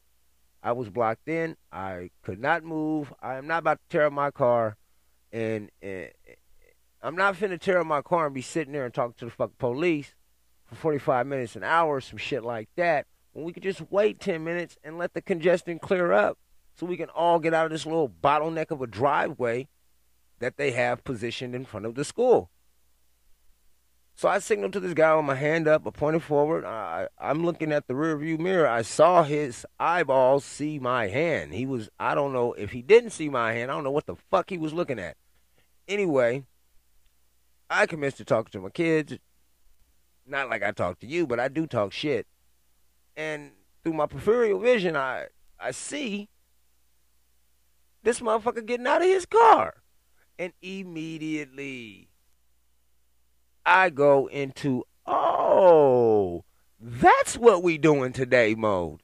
I 0.61 0.71
was 0.71 0.89
blocked 0.89 1.27
in. 1.27 1.57
I 1.71 2.11
could 2.21 2.39
not 2.39 2.63
move. 2.63 3.13
I 3.21 3.35
am 3.35 3.47
not 3.47 3.59
about 3.59 3.79
to 3.79 3.89
tear 3.89 4.05
up 4.05 4.13
my 4.13 4.31
car, 4.31 4.77
and, 5.31 5.69
I'm 7.01 7.17
not 7.17 7.35
finna 7.35 7.59
tear 7.59 7.79
up 7.79 7.87
my 7.87 8.01
car 8.01 8.27
and 8.27 8.35
be 8.35 8.41
sitting 8.41 8.71
there 8.71 8.85
and 8.85 8.93
talking 8.93 9.15
to 9.19 9.25
the 9.25 9.31
fucking 9.31 9.55
police 9.57 10.15
for 10.65 10.75
45 10.75 11.27
minutes, 11.27 11.57
an 11.57 11.63
hour, 11.63 11.99
some 11.99 12.17
shit 12.17 12.43
like 12.43 12.69
that. 12.77 13.07
When 13.33 13.43
we 13.43 13.51
could 13.51 13.63
just 13.63 13.91
wait 13.91 14.21
10 14.21 14.41
minutes 14.41 14.77
and 14.85 14.97
let 14.97 15.13
the 15.13 15.21
congestion 15.21 15.79
clear 15.79 16.13
up, 16.13 16.37
so 16.75 16.85
we 16.85 16.97
can 16.97 17.09
all 17.09 17.39
get 17.39 17.53
out 17.53 17.65
of 17.65 17.71
this 17.71 17.85
little 17.85 18.09
bottleneck 18.09 18.71
of 18.71 18.81
a 18.81 18.87
driveway 18.87 19.67
that 20.39 20.57
they 20.57 20.71
have 20.71 21.03
positioned 21.03 21.55
in 21.55 21.65
front 21.65 21.85
of 21.85 21.95
the 21.95 22.03
school. 22.03 22.49
So 24.15 24.29
I 24.29 24.39
signaled 24.39 24.73
to 24.73 24.79
this 24.79 24.93
guy 24.93 25.15
with 25.15 25.25
my 25.25 25.35
hand 25.35 25.67
up, 25.67 25.87
I 25.87 25.89
pointed 25.89 26.21
forward. 26.21 26.65
I, 26.65 27.07
I'm 27.19 27.43
looking 27.43 27.71
at 27.71 27.87
the 27.87 27.95
rearview 27.95 28.37
mirror. 28.37 28.67
I 28.67 28.83
saw 28.83 29.23
his 29.23 29.65
eyeballs 29.79 30.45
see 30.45 30.77
my 30.77 31.07
hand. 31.07 31.53
He 31.53 31.65
was, 31.65 31.89
I 31.99 32.13
don't 32.13 32.31
know 32.31 32.53
if 32.53 32.71
he 32.71 32.83
didn't 32.83 33.09
see 33.09 33.29
my 33.29 33.53
hand. 33.53 33.71
I 33.71 33.73
don't 33.73 33.83
know 33.83 33.91
what 33.91 34.05
the 34.05 34.15
fuck 34.15 34.49
he 34.51 34.57
was 34.57 34.73
looking 34.73 34.99
at. 34.99 35.17
Anyway, 35.87 36.45
I 37.69 37.87
commenced 37.87 38.17
to 38.17 38.25
talk 38.25 38.51
to 38.51 38.59
my 38.59 38.69
kids. 38.69 39.17
Not 40.27 40.49
like 40.49 40.63
I 40.63 40.71
talk 40.71 40.99
to 40.99 41.07
you, 41.07 41.25
but 41.25 41.39
I 41.39 41.47
do 41.47 41.65
talk 41.65 41.91
shit. 41.91 42.27
And 43.17 43.51
through 43.83 43.93
my 43.93 44.05
peripheral 44.05 44.59
vision, 44.59 44.95
I 44.95 45.27
I 45.59 45.71
see 45.71 46.29
this 48.03 48.19
motherfucker 48.19 48.65
getting 48.65 48.87
out 48.87 49.01
of 49.01 49.07
his 49.07 49.25
car. 49.25 49.75
And 50.37 50.53
immediately 50.61 52.09
I 53.65 53.89
go 53.89 54.27
into, 54.27 54.83
oh, 55.05 56.43
that's 56.79 57.37
what 57.37 57.63
we 57.63 57.77
doing 57.77 58.13
today 58.13 58.55
mode. 58.55 59.01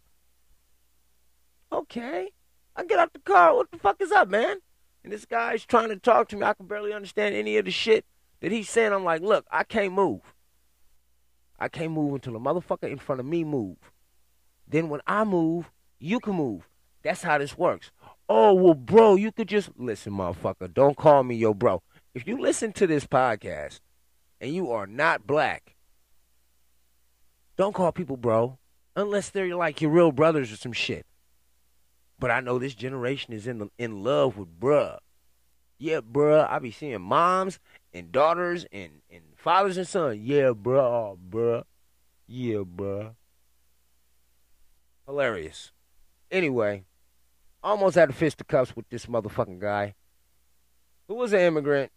Okay. 1.71 2.29
I 2.75 2.83
get 2.85 2.99
out 2.99 3.13
the 3.13 3.19
car. 3.19 3.55
What 3.55 3.71
the 3.71 3.77
fuck 3.77 4.01
is 4.01 4.11
up, 4.11 4.29
man? 4.29 4.57
And 5.03 5.13
this 5.13 5.25
guy's 5.25 5.65
trying 5.65 5.89
to 5.89 5.95
talk 5.95 6.27
to 6.29 6.35
me. 6.35 6.43
I 6.43 6.53
can 6.53 6.67
barely 6.67 6.93
understand 6.93 7.35
any 7.35 7.57
of 7.57 7.65
the 7.65 7.71
shit 7.71 8.05
that 8.41 8.51
he's 8.51 8.69
saying. 8.69 8.91
I'm 8.91 9.03
like, 9.03 9.21
look, 9.21 9.45
I 9.51 9.63
can't 9.63 9.93
move. 9.93 10.21
I 11.59 11.67
can't 11.67 11.91
move 11.91 12.15
until 12.15 12.33
the 12.33 12.39
motherfucker 12.39 12.89
in 12.89 12.97
front 12.97 13.19
of 13.19 13.25
me 13.25 13.43
move. 13.43 13.77
Then 14.67 14.89
when 14.89 15.01
I 15.07 15.23
move, 15.23 15.71
you 15.99 16.19
can 16.19 16.35
move. 16.35 16.67
That's 17.03 17.23
how 17.23 17.37
this 17.37 17.57
works. 17.57 17.91
Oh, 18.31 18.53
well, 18.53 18.75
bro, 18.75 19.15
you 19.15 19.31
could 19.31 19.47
just 19.47 19.71
listen, 19.75 20.13
motherfucker. 20.13 20.71
Don't 20.71 20.95
call 20.95 21.23
me 21.23 21.35
your 21.35 21.55
bro. 21.55 21.81
If 22.13 22.27
you 22.27 22.39
listen 22.39 22.71
to 22.73 22.85
this 22.85 23.07
podcast 23.07 23.79
and 24.39 24.53
you 24.53 24.71
are 24.71 24.85
not 24.85 25.25
black, 25.25 25.75
don't 27.57 27.73
call 27.73 27.91
people 27.91 28.17
bro 28.17 28.59
unless 28.95 29.29
they're 29.29 29.55
like 29.55 29.81
your 29.81 29.89
real 29.89 30.11
brothers 30.11 30.51
or 30.51 30.57
some 30.57 30.73
shit. 30.73 31.07
But 32.19 32.29
I 32.29 32.39
know 32.39 32.59
this 32.59 32.75
generation 32.75 33.33
is 33.33 33.47
in 33.47 33.71
in 33.79 34.03
love 34.03 34.37
with 34.37 34.59
bruh. 34.59 34.99
Yeah, 35.79 36.01
bruh. 36.01 36.47
I 36.47 36.59
be 36.59 36.71
seeing 36.71 37.01
moms 37.01 37.59
and 37.93 38.11
daughters 38.11 38.65
and, 38.71 39.01
and 39.09 39.21
fathers 39.37 39.77
and 39.77 39.87
sons. 39.87 40.19
Yeah, 40.19 40.51
bruh. 40.51 40.77
Oh, 40.77 41.19
bruh. 41.29 41.63
Yeah, 42.27 42.59
bruh. 42.59 43.15
Hilarious. 45.07 45.71
Anyway, 46.29 46.83
almost 47.63 47.95
had 47.95 48.09
a 48.09 48.13
fist 48.13 48.41
of 48.41 48.47
cuffs 48.47 48.75
with 48.75 48.89
this 48.89 49.05
motherfucking 49.05 49.59
guy 49.59 49.95
who 51.07 51.15
was 51.15 51.33
an 51.33 51.39
immigrant 51.39 51.91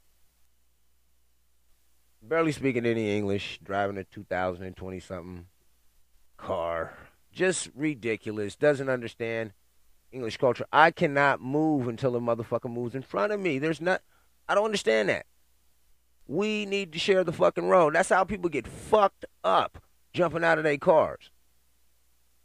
barely 2.23 2.53
speaking 2.53 2.87
any 2.87 3.17
English, 3.17 3.59
driving 3.63 3.99
a 3.99 4.05
2020 4.05 5.01
something 5.01 5.47
car. 6.37 6.97
Just 7.33 7.71
ridiculous. 7.75 8.55
Doesn't 8.55 8.89
understand 8.89 9.53
English 10.13 10.37
culture. 10.37 10.67
I 10.73 10.91
cannot 10.91 11.41
move 11.41 11.89
until 11.89 12.15
a 12.17 12.21
motherfucker 12.21 12.71
moves 12.71 12.95
in 12.95 13.03
front 13.03 13.33
of 13.33 13.41
me. 13.41 13.59
There's 13.59 13.81
not. 13.81 14.03
I 14.49 14.55
don't 14.55 14.67
understand 14.67 15.09
that. 15.09 15.27
We 16.27 16.67
need 16.67 16.93
to 16.93 16.99
share 16.99 17.25
the 17.25 17.33
fucking 17.33 17.69
road. 17.69 17.95
That's 17.95 18.11
how 18.11 18.25
people 18.25 18.51
get 18.51 18.67
fucked 18.67 19.25
up 19.43 19.83
jumping 20.13 20.45
out 20.45 20.59
of 20.59 20.65
their 20.65 20.79
cars. 20.79 21.31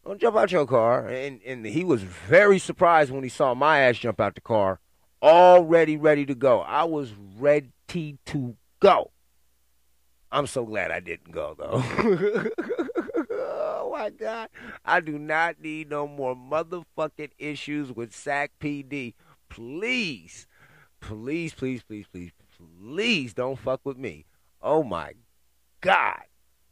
Don't 0.07 0.21
jump 0.21 0.37
out 0.37 0.53
your 0.53 0.65
car. 0.65 1.05
And, 1.09 1.41
and 1.45 1.65
he 1.65 1.83
was 1.83 2.01
very 2.01 2.59
surprised 2.59 3.11
when 3.11 3.23
he 3.23 3.29
saw 3.29 3.53
my 3.53 3.79
ass 3.79 3.97
jump 3.97 4.21
out 4.21 4.35
the 4.35 4.41
car, 4.41 4.79
already 5.21 5.97
ready 5.97 6.25
to 6.27 6.33
go. 6.33 6.61
I 6.61 6.85
was 6.85 7.11
ready 7.37 7.73
to 8.27 8.55
go. 8.79 9.11
I'm 10.31 10.47
so 10.47 10.65
glad 10.65 10.91
I 10.91 11.01
didn't 11.01 11.33
go, 11.33 11.55
though. 11.59 11.83
oh, 13.31 13.89
my 13.91 14.09
God. 14.09 14.47
I 14.85 15.01
do 15.01 15.19
not 15.19 15.59
need 15.59 15.89
no 15.89 16.07
more 16.07 16.37
motherfucking 16.37 17.31
issues 17.37 17.91
with 17.91 18.15
SAC 18.15 18.51
PD. 18.61 19.13
Please, 19.49 20.47
please, 21.01 21.53
please, 21.53 21.83
please, 21.83 22.05
please, 22.13 22.31
please 22.79 23.33
don't 23.33 23.59
fuck 23.59 23.81
with 23.83 23.97
me. 23.97 24.23
Oh, 24.61 24.83
my 24.83 25.15
God. 25.81 26.21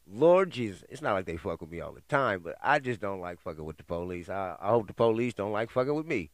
Lord 0.08 0.52
Jesus, 0.52 0.84
it's 0.90 1.02
not 1.02 1.14
like 1.14 1.26
they 1.26 1.38
fuck 1.38 1.62
with 1.62 1.72
me 1.72 1.82
all 1.82 1.92
the 1.92 2.02
time, 2.02 2.42
but 2.44 2.56
I 2.62 2.80
just 2.80 3.00
don't 3.00 3.20
like 3.20 3.40
fucking 3.40 3.64
with 3.64 3.78
the 3.78 3.84
police. 3.84 4.30
I, 4.30 4.56
I 4.60 4.70
hope 4.70 4.88
the 4.88 4.94
police 4.94 5.34
don't 5.34 5.52
like 5.52 5.72
fucking 5.72 5.96
with 5.96 6.06
me. 6.06 6.30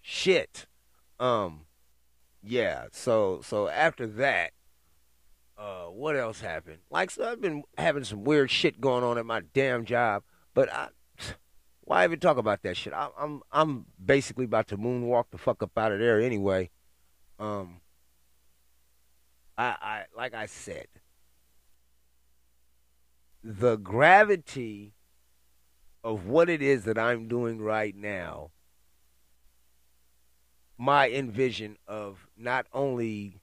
Shit. 0.00 0.66
Um, 1.18 1.66
yeah. 2.42 2.86
So 2.92 3.40
so 3.42 3.68
after 3.68 4.06
that, 4.06 4.52
uh, 5.56 5.86
what 5.86 6.16
else 6.16 6.40
happened? 6.40 6.78
Like 6.90 7.10
so 7.10 7.28
I've 7.28 7.40
been 7.40 7.64
having 7.76 8.04
some 8.04 8.22
weird 8.22 8.50
shit 8.50 8.80
going 8.80 9.02
on 9.02 9.18
at 9.18 9.26
my 9.26 9.42
damn 9.52 9.84
job, 9.84 10.22
but 10.54 10.72
I, 10.72 10.88
why 11.80 12.04
even 12.04 12.20
talk 12.20 12.36
about 12.36 12.62
that 12.62 12.76
shit? 12.76 12.92
I, 12.92 13.08
I'm 13.18 13.42
I'm 13.50 13.86
basically 14.02 14.44
about 14.44 14.68
to 14.68 14.78
moonwalk 14.78 15.24
the 15.32 15.38
fuck 15.38 15.62
up 15.62 15.76
out 15.76 15.90
of 15.90 15.98
there 15.98 16.20
anyway. 16.20 16.70
Um, 17.40 17.80
I 19.56 19.76
I 19.80 20.04
like 20.16 20.34
I 20.34 20.46
said 20.46 20.86
the 23.42 23.76
gravity 23.76 24.94
of 26.02 26.26
what 26.26 26.48
it 26.48 26.62
is 26.62 26.84
that 26.84 26.98
I'm 26.98 27.28
doing 27.28 27.60
right 27.60 27.94
now, 27.94 28.50
my 30.76 31.10
envision 31.10 31.76
of 31.86 32.26
not 32.36 32.66
only 32.72 33.40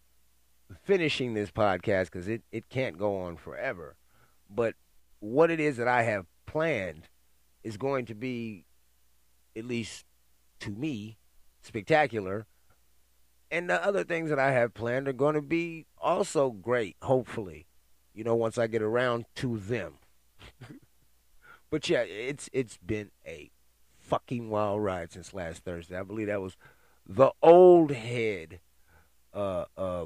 finishing 0.83 1.33
this 1.33 1.51
podcast, 1.51 2.05
because 2.05 2.27
it, 2.27 2.43
it 2.51 2.69
can't 2.69 2.97
go 2.97 3.21
on 3.21 3.37
forever, 3.37 3.95
but 4.49 4.75
what 5.19 5.51
it 5.51 5.59
is 5.59 5.77
that 5.77 5.87
I 5.87 6.03
have 6.03 6.25
planned 6.45 7.09
is 7.63 7.77
going 7.77 8.05
to 8.05 8.15
be, 8.15 8.65
at 9.55 9.65
least 9.65 10.05
to 10.61 10.69
me, 10.69 11.17
spectacular. 11.61 12.45
And 13.51 13.69
the 13.69 13.83
other 13.85 14.03
things 14.03 14.29
that 14.29 14.39
I 14.39 14.51
have 14.51 14.73
planned 14.73 15.07
are 15.07 15.13
going 15.13 15.35
to 15.35 15.41
be 15.41 15.85
also 16.01 16.51
great, 16.51 16.95
hopefully 17.01 17.67
you 18.15 18.23
know, 18.23 18.35
once 18.35 18.57
I 18.57 18.67
get 18.67 18.81
around 18.81 19.25
to 19.35 19.59
them. 19.59 19.95
but 21.69 21.87
yeah, 21.89 22.01
it's 22.01 22.49
it's 22.53 22.77
been 22.77 23.11
a 23.27 23.51
fucking 23.99 24.49
wild 24.49 24.81
ride 24.81 25.11
since 25.11 25.33
last 25.33 25.63
Thursday. 25.63 25.99
I 25.99 26.03
believe 26.03 26.27
that 26.27 26.41
was 26.41 26.55
the 27.05 27.31
old 27.43 27.91
head 27.91 28.61
uh 29.33 29.65
uh 29.77 30.05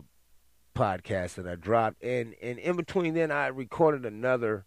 podcast 0.76 1.36
that 1.36 1.48
I 1.48 1.56
dropped 1.56 2.02
and 2.04 2.34
and 2.42 2.58
in 2.58 2.76
between 2.76 3.14
then 3.14 3.32
I 3.32 3.48
recorded 3.48 4.06
another 4.06 4.66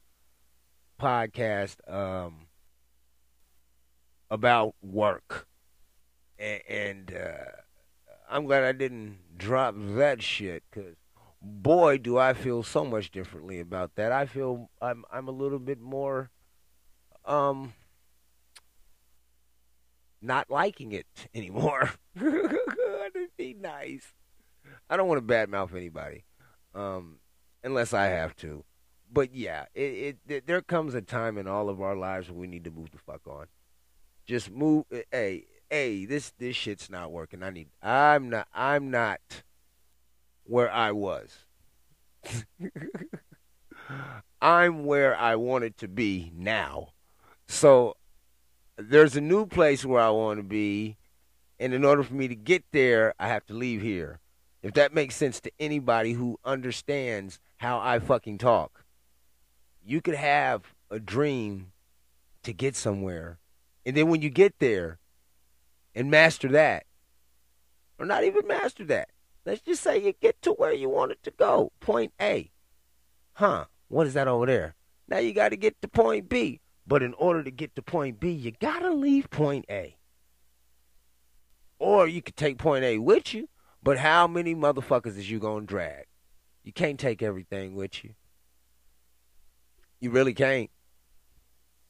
podcast 1.01 1.77
um 1.93 2.47
about 4.31 4.75
work. 4.83 5.49
And, 6.39 6.63
and 6.69 7.15
uh 7.15 7.51
I'm 8.31 8.47
glad 8.47 8.63
I 8.63 8.73
didn't 8.73 9.19
drop 9.37 9.75
that 9.77 10.23
shit 10.23 10.63
cuz 10.71 11.02
boy, 11.43 11.99
do 11.99 12.19
I 12.19 12.35
feel 12.35 12.63
so 12.63 12.85
much 12.85 13.11
differently 13.11 13.61
about 13.61 13.97
that. 13.97 14.13
I 14.13 14.27
feel 14.27 14.71
I'm 14.81 15.05
I'm 15.11 15.29
a 15.29 15.33
little 15.33 15.59
bit 15.59 15.81
more 15.81 16.31
um 17.25 17.73
not 20.21 20.51
liking 20.51 20.93
it 20.93 21.07
anymore. 21.35 21.91
It'd 22.17 23.37
be 23.37 23.55
nice. 23.55 24.13
I 24.89 24.97
don't 24.97 25.09
want 25.09 25.27
to 25.27 25.35
badmouth 25.35 25.75
anybody, 25.75 26.25
um, 26.75 27.19
unless 27.65 27.93
I 27.93 28.05
have 28.05 28.37
to. 28.37 28.65
But 29.13 29.35
yeah, 29.35 29.67
it, 29.75 30.19
it 30.29 30.47
there 30.47 30.63
comes 30.63 30.95
a 30.95 31.03
time 31.03 31.37
in 31.37 31.47
all 31.47 31.69
of 31.69 31.81
our 31.83 31.97
lives 31.97 32.29
when 32.29 32.39
we 32.39 32.47
need 32.47 32.65
to 32.65 32.71
move 32.71 32.93
the 32.93 32.99
fuck 32.99 33.27
on. 33.27 33.47
Just 34.25 34.51
move. 34.51 34.85
Eh, 34.93 35.03
hey, 35.11 35.45
hey, 35.69 36.05
this 36.07 36.33
this 36.39 36.57
shit's 36.57 36.89
not 36.89 37.11
working. 37.11 37.43
I 37.43 37.51
need. 37.51 37.69
I'm 37.83 38.31
not. 38.31 38.49
I'm 38.55 38.91
not 38.91 39.43
where 40.53 40.71
I 40.71 40.93
was. 40.93 41.47
I'm 44.43 44.85
where 44.85 45.17
I 45.17 45.35
wanted 45.37 45.79
to 45.79 45.89
be 45.89 46.31
now. 46.37 46.89
So 47.49 47.97
there's 48.77 49.17
a 49.17 49.21
new 49.23 49.47
place 49.47 49.83
where 49.83 50.03
I 50.03 50.11
want 50.11 50.41
to 50.41 50.43
be, 50.43 50.99
and 51.59 51.73
in 51.73 51.87
order 51.87 52.03
for 52.03 52.13
me 52.13 52.29
to 52.29 52.35
get 52.35 52.65
there, 52.71 53.15
I 53.19 53.29
have 53.29 53.47
to 53.47 53.55
leave 53.55 53.81
here. 53.81 54.21
If 54.63 54.75
that 54.75 54.93
makes 54.93 55.17
sense 55.17 55.41
to 55.41 55.51
anybody 55.59 56.13
who 56.13 56.39
understands 56.45 57.41
how 57.57 57.81
I 57.81 57.99
fucking 57.99 58.37
talk. 58.37 58.85
You 59.83 60.03
could 60.03 60.17
have 60.17 60.75
a 60.91 61.01
dream 61.01 61.73
to 62.43 62.53
get 62.53 62.77
somewhere, 62.77 63.39
and 63.87 63.97
then 63.97 64.09
when 64.09 64.21
you 64.21 64.29
get 64.29 64.59
there 64.59 64.99
and 65.95 66.11
master 66.11 66.49
that, 66.49 66.85
or 67.99 68.05
not 68.05 68.25
even 68.25 68.47
master 68.47 68.85
that, 68.85 69.09
Let's 69.45 69.61
just 69.61 69.83
say 69.83 69.99
you 69.99 70.13
get 70.13 70.41
to 70.43 70.53
where 70.53 70.73
you 70.73 70.89
wanted 70.89 71.23
to 71.25 71.31
go, 71.33 71.73
point 71.81 72.13
A. 72.21 72.51
Huh, 73.35 73.67
what 73.89 74.07
is 74.07 74.15
that 74.15 74.29
over 74.29 74.47
there? 74.47 74.77
Now 75.09 75.19
you 75.19 75.33
got 75.33 75.51
to 75.51 75.57
get 75.57 75.81
to 75.83 75.89
point 75.89 76.29
B. 76.29 76.61
But 76.87 77.03
in 77.03 77.15
order 77.15 77.43
to 77.43 77.51
get 77.51 77.75
to 77.77 77.83
point 77.83 78.19
B, 78.19 78.31
you 78.31 78.53
got 78.53 78.81
to 78.81 78.93
leave 78.93 79.31
point 79.31 79.67
A. 79.71 79.97
Or 81.79 82.07
you 82.07 82.23
could 82.23 82.37
take 82.37 82.59
point 82.59 82.85
A 82.85 82.99
with 82.99 83.35
you, 83.35 83.49
but 83.83 83.99
how 83.99 84.27
many 84.27 84.55
motherfuckers 84.55 85.17
is 85.19 85.31
you 85.31 85.39
going 85.39 85.67
to 85.67 85.67
drag? 85.67 86.07
You 86.65 86.73
can't 86.73 86.99
take 86.99 87.23
everything 87.23 87.75
with 87.75 88.05
you. 88.05 88.15
You 90.01 90.11
really 90.11 90.35
can't. 90.35 90.71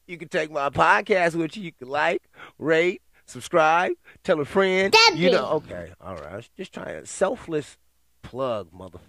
You 0.07 0.17
can 0.17 0.27
take 0.27 0.51
my 0.51 0.69
podcast 0.69 1.35
with 1.35 1.55
you. 1.55 1.63
You 1.63 1.71
can 1.71 1.87
like, 1.87 2.23
rate, 2.57 3.01
subscribe, 3.25 3.93
tell 4.23 4.39
a 4.39 4.45
friend. 4.45 4.91
Debbie. 4.91 5.19
You 5.19 5.31
know, 5.31 5.45
okay, 5.51 5.91
all 6.01 6.15
right. 6.15 6.31
I 6.31 6.35
was 6.37 6.49
just 6.57 6.73
trying 6.73 6.99
to 6.99 7.05
selfless 7.05 7.77
plug, 8.21 8.71
mother, 8.71 8.99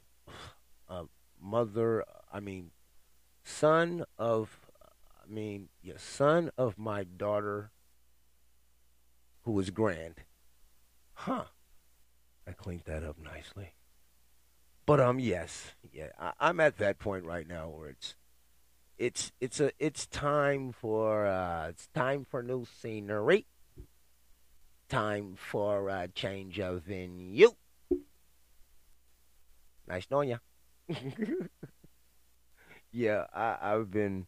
uh, 0.89 1.05
mother. 1.41 2.05
I 2.33 2.41
mean, 2.41 2.71
son 3.45 4.05
of, 4.19 4.59
I 4.83 5.33
mean, 5.33 5.69
yeah, 5.83 5.95
son 5.99 6.51
of 6.59 6.79
my 6.79 7.05
daughter, 7.05 7.71
who 9.43 9.59
is 9.61 9.71
grand. 9.71 10.17
Huh. 11.15 11.45
I 12.47 12.53
cleaned 12.53 12.83
that 12.87 13.05
up 13.05 13.17
nicely. 13.23 13.75
But 14.87 15.01
um, 15.01 15.19
yes, 15.19 15.73
yeah, 15.93 16.09
I, 16.19 16.33
I'm 16.41 16.61
at 16.61 16.77
that 16.79 16.99
point 16.99 17.25
right 17.25 17.49
now 17.49 17.69
where 17.69 17.89
it's 17.89 18.17
it's 18.99 19.33
it's 19.41 19.59
a 19.59 19.73
it's 19.79 20.07
time 20.07 20.73
for 20.73 21.27
uh 21.27 21.69
it's 21.69 21.89
time 21.95 22.25
for 22.29 22.43
new 22.43 22.65
scenery 22.65 23.47
time 24.89 25.37
for 25.37 25.89
a 25.89 26.09
change 26.09 26.59
of 26.61 26.83
venue. 26.83 27.51
Nice 29.87 30.07
knowing 30.11 30.31
you. 30.31 30.39
yeah, 32.93 33.25
I, 33.35 33.59
I've 33.61 33.91
been. 33.91 34.27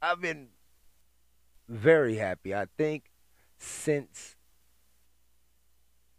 I've 0.00 0.20
been 0.20 0.48
very 1.68 2.16
happy. 2.16 2.54
I 2.54 2.66
think 2.76 3.04
since 3.58 4.36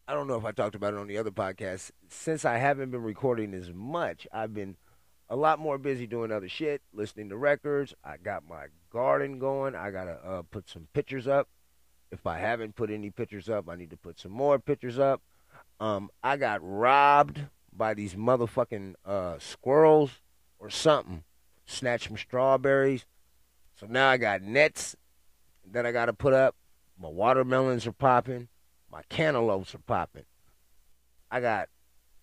I 0.08 0.13
don't 0.13 0.28
know 0.28 0.38
if 0.38 0.46
I 0.46 0.52
talked 0.52 0.76
about 0.76 0.94
it 0.94 1.00
on 1.00 1.08
the 1.08 1.18
other 1.18 1.32
podcast. 1.32 1.89
Since 2.10 2.46
I 2.46 2.58
haven't 2.58 2.91
been 2.91 3.02
recording 3.02 3.56
as 3.56 3.72
much, 3.74 4.28
I've 4.32 4.54
been 4.54 4.76
a 5.30 5.36
lot 5.36 5.58
more 5.58 5.80
busy 5.80 6.06
doing 6.06 6.32
other 6.32 6.48
shit, 6.48 6.84
listening 6.94 7.30
to 7.30 7.38
records. 7.38 7.96
I 8.04 8.18
got 8.18 8.48
my 8.48 8.65
garden 8.96 9.40
going. 9.40 9.76
I 9.76 9.92
gotta 9.92 10.18
uh, 10.26 10.42
put 10.50 10.70
some 10.70 10.88
pictures 10.94 11.28
up. 11.28 11.50
If 12.12 12.26
I 12.26 12.38
haven't 12.38 12.78
put 12.78 12.90
any 12.90 13.10
pictures 13.10 13.50
up, 13.50 13.68
I 13.68 13.76
need 13.76 13.90
to 13.90 13.98
put 13.98 14.18
some 14.18 14.32
more 14.32 14.58
pictures 14.58 14.98
up. 14.98 15.22
Um, 15.82 16.10
I 16.24 16.38
got 16.38 16.62
robbed 16.64 17.42
by 17.76 17.94
these 17.94 18.16
motherfucking 18.16 18.94
uh, 19.06 19.36
squirrels 19.38 20.22
or 20.60 20.70
something. 20.70 21.26
Snatched 21.66 22.08
some 22.08 22.16
strawberries. 22.16 23.06
So 23.78 23.86
now 23.86 24.08
I 24.08 24.16
got 24.16 24.42
nets 24.42 24.96
that 25.74 25.86
I 25.86 25.92
gotta 25.92 26.14
put 26.14 26.32
up. 26.32 26.56
My 26.98 27.10
watermelons 27.10 27.86
are 27.86 27.92
popping. 27.92 28.48
My 28.90 29.02
cantaloupes 29.10 29.76
are 29.76 29.80
popping. 29.80 30.24
I 31.30 31.42
got 31.42 31.68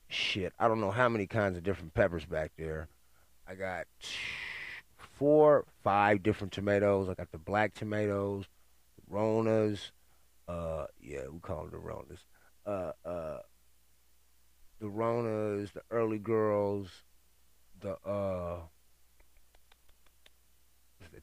shit. 0.08 0.54
I 0.58 0.68
don't 0.68 0.80
know 0.80 0.90
how 0.90 1.10
many 1.10 1.26
kinds 1.26 1.58
of 1.58 1.64
different 1.64 1.92
peppers 1.92 2.24
back 2.24 2.52
there. 2.56 2.88
I 3.46 3.56
got 3.56 3.84
four, 5.22 5.64
five 5.84 6.20
different 6.24 6.52
tomatoes. 6.52 7.08
I 7.08 7.14
got 7.14 7.30
the 7.30 7.38
black 7.38 7.74
tomatoes, 7.74 8.46
Romas. 9.08 9.92
Uh, 10.48 10.86
yeah, 11.00 11.20
we 11.30 11.38
call 11.38 11.66
them 11.66 11.70
the 11.70 11.76
Romas. 11.76 12.18
Uh, 12.66 12.90
uh, 13.08 13.38
the 14.80 14.86
Romas, 14.86 15.72
the 15.74 15.82
early 15.92 16.18
girls, 16.18 16.88
the 17.80 17.92
uh, 18.04 18.62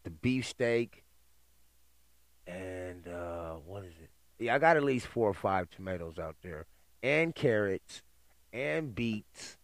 the 0.04 0.10
beefsteak, 0.10 1.04
and 2.48 3.06
uh, 3.06 3.56
what 3.66 3.84
is 3.84 3.92
it? 4.02 4.12
Yeah, 4.42 4.56
I 4.56 4.60
got 4.60 4.78
at 4.78 4.84
least 4.84 5.08
four 5.08 5.30
or 5.30 5.34
five 5.34 5.70
tomatoes 5.72 6.18
out 6.18 6.38
there, 6.42 6.68
and 7.04 7.36
carrots, 7.36 8.02
and 8.54 8.96
beets, 8.96 9.58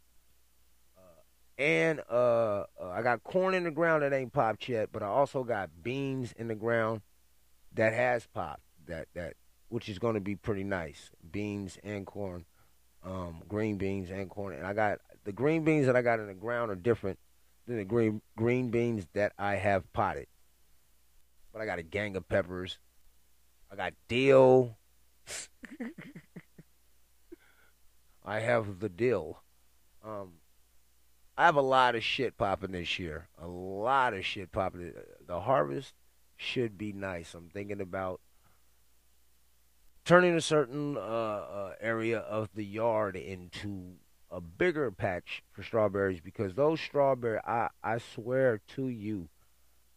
and 1.58 2.02
uh, 2.10 2.66
uh, 2.82 2.90
I 2.90 3.02
got 3.02 3.24
corn 3.24 3.54
in 3.54 3.64
the 3.64 3.72
ground 3.72 4.04
that 4.04 4.14
ain't 4.14 4.34
popped 4.34 4.68
yet, 4.68 4.90
but 4.92 5.02
I 5.02 5.08
also 5.08 5.44
got 5.44 5.70
beans 5.82 6.34
in 6.38 6.48
the 6.48 6.56
ground 6.56 7.02
that 7.74 7.94
has 7.94 8.28
popped. 8.28 8.62
That 8.88 9.08
that 9.16 9.34
which 9.70 9.90
is 9.90 10.00
going 10.00 10.16
to 10.16 10.22
be 10.22 10.36
pretty 10.36 10.64
nice. 10.64 11.12
Beans 11.32 11.78
and 11.84 12.06
corn, 12.06 12.46
um, 13.04 13.42
green 13.48 13.78
beans 13.78 14.10
and 14.10 14.30
corn, 14.30 14.54
and 14.56 14.66
I 14.66 14.74
got 14.74 15.00
the 15.24 15.32
green 15.32 15.64
beans 15.64 15.86
that 15.88 15.96
I 15.96 16.02
got 16.02 16.20
in 16.20 16.28
the 16.28 16.34
ground 16.34 16.72
are 16.72 16.76
different 16.76 17.20
than 17.68 17.78
the 17.78 17.86
green 17.86 18.22
green 18.38 18.70
beans 18.70 19.08
that 19.14 19.34
I 19.40 19.56
have 19.56 19.92
potted. 19.94 20.28
But 21.54 21.62
I 21.62 21.66
got 21.66 21.80
a 21.80 21.84
gang 21.84 22.18
of 22.18 22.28
peppers. 22.28 22.80
I 23.72 23.76
got 23.76 23.94
dill. 24.08 24.78
I 28.26 28.40
have 28.40 28.80
the 28.80 28.90
dill. 28.90 29.42
Um, 30.04 30.34
I 31.38 31.46
have 31.46 31.56
a 31.56 31.62
lot 31.62 31.96
of 31.96 32.04
shit 32.04 32.38
popping 32.38 32.72
this 32.72 32.98
year. 32.98 33.28
A 33.42 33.48
lot 33.48 34.14
of 34.14 34.26
shit 34.26 34.52
popping. 34.52 34.94
The 35.26 35.42
harvest 35.42 35.94
should 36.38 36.78
be 36.78 36.94
nice. 36.94 37.34
I'm 37.34 37.50
thinking 37.50 37.82
about 37.82 38.22
turning 40.06 40.36
a 40.36 40.42
certain 40.42 40.96
uh, 40.96 41.00
uh, 41.00 41.74
area 41.82 42.20
of 42.20 42.50
the 42.56 42.64
yard 42.64 43.16
into 43.16 43.96
a 44.32 44.40
bigger 44.40 44.92
patch 44.92 45.44
for 45.52 45.64
strawberries 45.64 46.22
because 46.22 46.54
those 46.54 46.80
strawberries, 46.80 47.42
I, 47.46 47.70
I 47.84 47.98
swear 47.98 48.62
to 48.76 48.88
you, 48.88 49.28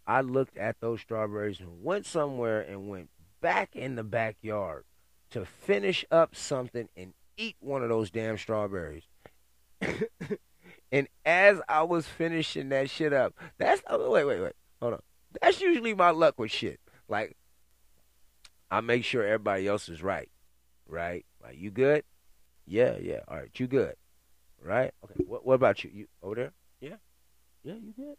I 0.07 0.23
looked 0.23 0.57
at 0.57 0.81
those 0.81 1.01
strawberries 1.01 1.61
and 1.61 1.85
went 1.85 2.07
somewhere 2.07 2.61
and 2.61 2.89
went 2.89 3.11
back 3.41 3.77
in 3.77 3.95
the 3.95 4.05
backyard 4.05 4.85
to 5.31 5.45
finish 5.45 6.05
up 6.11 6.35
something 6.35 6.89
and 6.97 7.13
eat 7.37 7.57
one 7.61 7.83
of 7.83 7.91
those 7.91 8.11
damn 8.11 8.39
strawberries. 8.39 9.05
and 10.91 11.09
as 11.25 11.61
I 11.69 11.83
was 11.83 12.07
finishing 12.07 12.71
that 12.71 12.91
shit 12.91 13.13
up, 13.13 13.35
that's 13.59 13.83
oh, 13.89 14.11
wait, 14.11 14.25
wait, 14.25 14.41
wait, 14.41 14.53
hold 14.81 14.95
on. 14.95 15.01
That's 15.43 15.61
usually 15.61 15.95
my 15.95 16.11
luck 16.11 16.39
with 16.39 16.51
shit. 16.51 16.81
Like 17.09 17.37
I 18.71 18.81
make 18.81 19.05
sure 19.05 19.25
everybody 19.25 19.67
else 19.67 19.89
is 19.89 20.03
right. 20.03 20.31
Right? 20.87 21.27
Like 21.43 21.59
you 21.59 21.71
good? 21.71 22.05
Yeah, 22.67 22.97
yeah. 23.01 23.21
All 23.29 23.37
right, 23.37 23.51
you 23.55 23.67
good. 23.67 23.95
Right? 24.63 24.93
Okay. 25.05 25.25
What 25.27 25.47
what 25.47 25.55
about 25.55 25.85
you? 25.85 25.91
You 25.93 26.07
over 26.23 26.35
there? 26.35 26.53
Yeah? 26.81 26.97
Yeah, 27.63 27.75
you 27.75 27.93
good? 27.97 28.17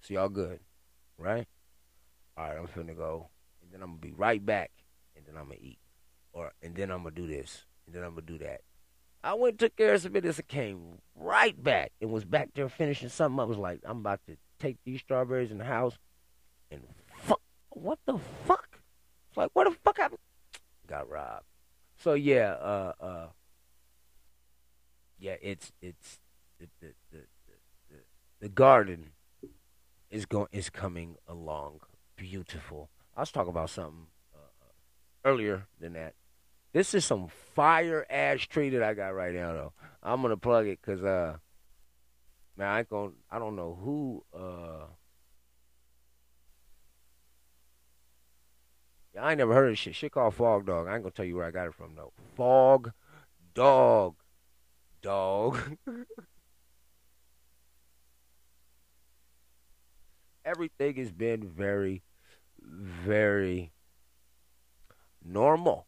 So 0.00 0.14
y'all 0.14 0.28
good. 0.28 0.60
Right? 1.18 1.46
All 2.36 2.48
right, 2.48 2.58
I'm 2.58 2.66
finna 2.66 2.96
go. 2.96 3.28
And 3.62 3.72
then 3.72 3.82
I'm 3.82 3.90
gonna 3.90 4.00
be 4.00 4.12
right 4.12 4.44
back. 4.44 4.70
And 5.16 5.24
then 5.26 5.36
I'm 5.36 5.44
gonna 5.44 5.60
eat. 5.60 5.78
Or 6.32 6.52
and 6.62 6.74
then 6.74 6.90
I'm 6.90 6.98
gonna 7.02 7.14
do 7.14 7.26
this. 7.26 7.64
And 7.86 7.94
then 7.94 8.02
I'm 8.02 8.10
gonna 8.10 8.22
do 8.26 8.38
that. 8.38 8.62
I 9.24 9.34
went 9.34 9.58
took 9.58 9.74
care 9.74 9.94
of 9.94 10.02
some 10.02 10.12
business 10.12 10.38
and 10.38 10.48
came 10.48 10.98
right 11.16 11.60
back 11.60 11.92
and 12.00 12.10
was 12.10 12.24
back 12.24 12.50
there 12.54 12.68
finishing 12.68 13.08
something. 13.08 13.40
I 13.40 13.44
was 13.44 13.56
like, 13.56 13.80
I'm 13.84 13.98
about 13.98 14.20
to 14.26 14.36
take 14.58 14.76
these 14.84 15.00
strawberries 15.00 15.50
in 15.50 15.58
the 15.58 15.64
house 15.64 15.96
and 16.70 16.82
fuck 17.16 17.40
what 17.70 17.98
the 18.06 18.18
fuck? 18.46 18.80
Like, 19.34 19.50
where 19.54 19.64
the 19.64 19.76
fuck 19.82 19.98
I 19.98 20.08
got 20.86 21.08
robbed? 21.08 21.46
So 21.96 22.14
yeah, 22.14 22.52
uh, 22.52 22.92
uh, 23.00 23.26
yeah, 25.18 25.36
it's 25.40 25.72
it's 25.80 26.18
the 26.58 26.68
the 26.80 26.92
the, 27.10 27.18
the, 27.90 27.96
the 28.40 28.48
garden 28.48 29.10
is 30.10 30.26
going 30.26 30.48
is 30.52 30.70
coming 30.70 31.16
along 31.26 31.80
beautiful. 32.16 32.90
I 33.16 33.20
was 33.20 33.32
talking 33.32 33.50
about 33.50 33.70
something 33.70 34.06
uh, 34.34 34.66
earlier 35.24 35.66
than 35.80 35.94
that. 35.94 36.14
This 36.74 36.92
is 36.92 37.04
some 37.04 37.28
fire 37.28 38.04
ash 38.10 38.48
tree 38.48 38.70
that 38.70 38.82
I 38.82 38.94
got 38.94 39.14
right 39.14 39.32
now 39.32 39.52
though. 39.52 39.72
I'm 40.02 40.20
gonna 40.22 40.36
plug 40.36 40.66
it 40.66 40.80
because 40.80 41.04
uh, 41.04 41.36
man, 42.56 42.68
I 42.68 42.80
ain't 42.80 42.90
gonna 42.90 43.12
I 43.30 43.38
don't 43.38 43.54
know 43.54 43.78
who 43.80 44.24
uh 44.36 44.86
I 49.18 49.30
ain't 49.30 49.38
never 49.38 49.54
heard 49.54 49.70
of 49.70 49.78
shit. 49.78 49.94
Shit 49.94 50.10
called 50.10 50.34
Fog 50.34 50.66
Dog. 50.66 50.88
I 50.88 50.94
ain't 50.94 51.04
gonna 51.04 51.12
tell 51.12 51.24
you 51.24 51.36
where 51.36 51.46
I 51.46 51.52
got 51.52 51.68
it 51.68 51.74
from 51.74 51.94
though. 51.94 52.12
Fog 52.34 52.90
Dog. 53.54 54.16
Dog. 55.00 55.56
Everything 60.44 60.96
has 60.96 61.12
been 61.12 61.46
very, 61.46 62.02
very 62.60 63.70
normal. 65.24 65.86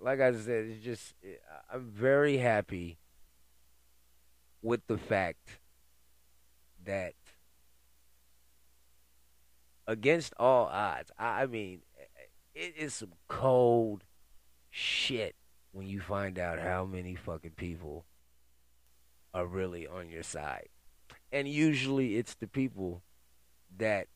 Like 0.00 0.20
I 0.20 0.32
said, 0.32 0.66
it's 0.66 0.84
just, 0.84 1.14
I'm 1.72 1.90
very 1.90 2.38
happy 2.38 2.98
with 4.62 4.86
the 4.86 4.98
fact 4.98 5.58
that 6.84 7.14
against 9.86 10.34
all 10.38 10.66
odds. 10.66 11.10
I, 11.18 11.46
mean, 11.46 11.80
it 12.54 12.74
is 12.76 12.94
some 12.94 13.12
cold 13.26 14.04
shit 14.70 15.34
when 15.72 15.88
you 15.88 16.00
find 16.00 16.38
out 16.38 16.60
how 16.60 16.84
many 16.84 17.14
fucking 17.14 17.52
people 17.52 18.04
are 19.34 19.46
really 19.46 19.86
on 19.86 20.10
your 20.10 20.22
side. 20.22 20.68
And 21.32 21.48
usually 21.48 22.16
it's 22.16 22.34
the 22.34 22.46
people 22.46 23.02
that 23.76 24.06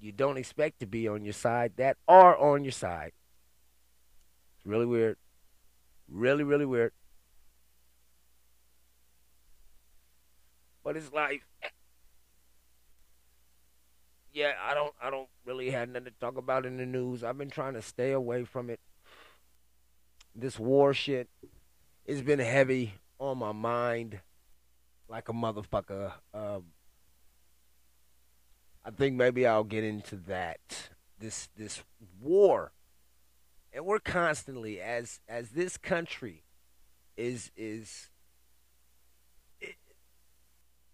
you 0.00 0.12
don't 0.12 0.36
expect 0.36 0.80
to 0.80 0.86
be 0.86 1.08
on 1.08 1.24
your 1.24 1.32
side 1.32 1.72
that 1.76 1.96
are 2.08 2.36
on 2.36 2.64
your 2.64 2.72
side. 2.72 3.12
Really 4.64 4.86
weird. 4.86 5.16
Really, 6.08 6.44
really 6.44 6.66
weird. 6.66 6.92
But 10.84 10.96
it's 10.96 11.12
life 11.12 11.42
yeah, 14.32 14.52
I 14.62 14.74
don't 14.74 14.94
I 15.00 15.10
don't 15.10 15.28
really 15.44 15.70
have 15.70 15.88
nothing 15.88 16.06
to 16.06 16.10
talk 16.12 16.36
about 16.36 16.64
in 16.64 16.78
the 16.78 16.86
news. 16.86 17.22
I've 17.22 17.38
been 17.38 17.50
trying 17.50 17.74
to 17.74 17.82
stay 17.82 18.12
away 18.12 18.44
from 18.44 18.70
it. 18.70 18.80
This 20.34 20.58
war 20.58 20.94
shit 20.94 21.28
it's 22.04 22.22
been 22.22 22.38
heavy 22.38 22.94
on 23.18 23.38
my 23.38 23.52
mind 23.52 24.20
like 25.08 25.28
a 25.28 25.32
motherfucker. 25.32 26.12
Um, 26.34 26.64
I 28.84 28.90
think 28.90 29.14
maybe 29.16 29.46
I'll 29.46 29.64
get 29.64 29.84
into 29.84 30.16
that. 30.26 30.90
This 31.18 31.48
this 31.56 31.82
war. 32.20 32.72
And 33.72 33.86
we're 33.86 34.00
constantly 34.00 34.80
as 34.80 35.20
as 35.28 35.50
this 35.50 35.76
country 35.76 36.44
is 37.16 37.50
is 37.56 38.10
it, 39.60 39.76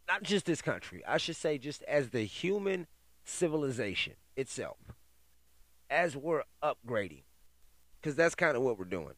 not 0.06 0.22
just 0.22 0.46
this 0.46 0.62
country. 0.62 1.02
I 1.06 1.18
should 1.18 1.36
say 1.36 1.58
just 1.58 1.82
as 1.84 2.10
the 2.10 2.22
human 2.22 2.86
civilization 3.24 4.14
itself 4.36 4.78
as 5.90 6.16
we're 6.16 6.42
upgrading. 6.62 7.22
Because 8.00 8.14
that's 8.14 8.34
kind 8.34 8.56
of 8.56 8.62
what 8.62 8.78
we're 8.78 8.84
doing. 8.84 9.14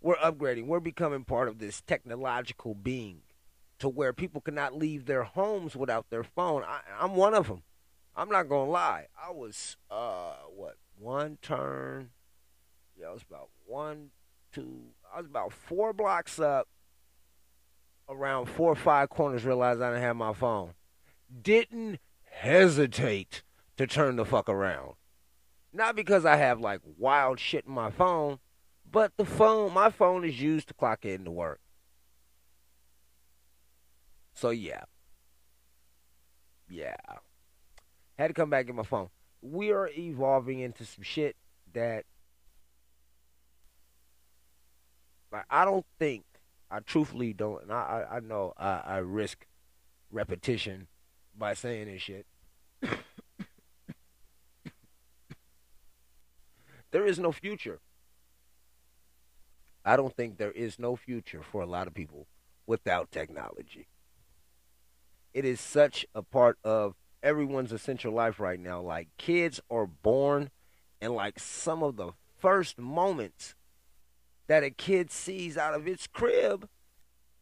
We're 0.00 0.16
upgrading. 0.16 0.66
We're 0.66 0.80
becoming 0.80 1.24
part 1.24 1.48
of 1.48 1.58
this 1.58 1.82
technological 1.82 2.74
being 2.74 3.22
to 3.78 3.88
where 3.88 4.12
people 4.12 4.40
cannot 4.40 4.74
leave 4.74 5.04
their 5.04 5.24
homes 5.24 5.76
without 5.76 6.08
their 6.08 6.24
phone. 6.24 6.62
I, 6.64 6.80
I'm 6.98 7.14
one 7.14 7.34
of 7.34 7.48
them. 7.48 7.62
I'm 8.14 8.30
not 8.30 8.48
to 8.48 8.56
lie. 8.56 9.08
I 9.22 9.30
was, 9.30 9.76
uh, 9.90 10.36
what, 10.54 10.76
one 10.98 11.36
turn? 11.42 12.10
Yeah, 12.98 13.08
I 13.08 13.12
was 13.12 13.22
about 13.28 13.50
one, 13.66 14.10
two, 14.52 14.80
I 15.14 15.18
was 15.18 15.26
about 15.26 15.52
four 15.52 15.92
blocks 15.92 16.38
up, 16.38 16.68
around 18.08 18.46
four 18.46 18.72
or 18.72 18.76
five 18.76 19.10
corners, 19.10 19.44
realized 19.44 19.80
I 19.80 19.90
didn't 19.90 20.02
have 20.02 20.16
my 20.16 20.32
phone. 20.32 20.74
Didn't 21.42 21.98
hesitate 22.30 23.42
to 23.76 23.86
turn 23.86 24.16
the 24.16 24.24
fuck 24.24 24.48
around. 24.48 24.94
Not 25.72 25.96
because 25.96 26.24
I 26.24 26.36
have 26.36 26.60
like 26.60 26.80
wild 26.96 27.38
shit 27.38 27.66
in 27.66 27.72
my 27.72 27.90
phone, 27.90 28.38
but 28.90 29.12
the 29.16 29.24
phone, 29.24 29.74
my 29.74 29.90
phone 29.90 30.24
is 30.24 30.40
used 30.40 30.68
to 30.68 30.74
clock 30.74 31.04
in 31.04 31.24
to 31.24 31.30
work. 31.30 31.60
So 34.32 34.50
yeah. 34.50 34.84
Yeah. 36.68 36.96
Had 38.18 38.28
to 38.28 38.34
come 38.34 38.50
back 38.50 38.68
in 38.68 38.76
my 38.76 38.82
phone. 38.84 39.08
We 39.42 39.70
are 39.70 39.88
evolving 39.88 40.60
into 40.60 40.84
some 40.84 41.02
shit 41.02 41.36
that 41.74 42.04
Like 45.32 45.44
I 45.50 45.64
don't 45.64 45.86
think 45.98 46.24
I 46.70 46.80
truthfully 46.80 47.32
don't, 47.32 47.62
and 47.62 47.72
I 47.72 48.06
I, 48.10 48.16
I 48.16 48.20
know 48.20 48.52
I, 48.56 48.82
I 48.84 48.96
risk 48.98 49.46
repetition 50.10 50.88
by 51.36 51.54
saying 51.54 51.86
this 51.86 52.02
shit. 52.02 52.26
there 56.90 57.06
is 57.06 57.18
no 57.18 57.32
future. 57.32 57.80
I 59.84 59.96
don't 59.96 60.14
think 60.16 60.36
there 60.36 60.52
is 60.52 60.78
no 60.78 60.96
future 60.96 61.42
for 61.42 61.60
a 61.60 61.66
lot 61.66 61.86
of 61.86 61.94
people 61.94 62.26
without 62.66 63.12
technology. 63.12 63.86
It 65.32 65.44
is 65.44 65.60
such 65.60 66.04
a 66.14 66.22
part 66.22 66.58
of 66.64 66.96
everyone's 67.22 67.72
essential 67.72 68.12
life 68.12 68.40
right 68.40 68.58
now. 68.58 68.80
Like 68.80 69.08
kids 69.18 69.60
are 69.70 69.86
born 69.86 70.50
and 71.00 71.14
like 71.14 71.38
some 71.38 71.82
of 71.82 71.96
the 71.96 72.12
first 72.38 72.78
moments 72.78 73.54
that 74.46 74.64
a 74.64 74.70
kid 74.70 75.10
sees 75.10 75.56
out 75.56 75.74
of 75.74 75.86
its 75.86 76.06
crib 76.06 76.68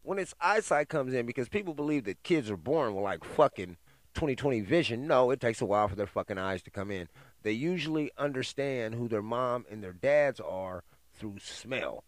when 0.01 0.19
its 0.19 0.33
eyesight 0.39 0.89
comes 0.89 1.13
in 1.13 1.25
because 1.25 1.49
people 1.49 1.73
believe 1.73 2.05
that 2.05 2.23
kids 2.23 2.49
are 2.49 2.57
born 2.57 2.93
with 2.93 3.03
like 3.03 3.23
fucking 3.23 3.77
2020 4.13 4.61
vision. 4.61 5.07
No, 5.07 5.31
it 5.31 5.39
takes 5.39 5.61
a 5.61 5.65
while 5.65 5.87
for 5.87 5.95
their 5.95 6.07
fucking 6.07 6.37
eyes 6.37 6.61
to 6.63 6.71
come 6.71 6.91
in. 6.91 7.07
They 7.43 7.51
usually 7.51 8.11
understand 8.17 8.95
who 8.95 9.07
their 9.07 9.21
mom 9.21 9.65
and 9.69 9.83
their 9.83 9.93
dads 9.93 10.39
are 10.39 10.83
through 11.13 11.39
smell. 11.39 12.03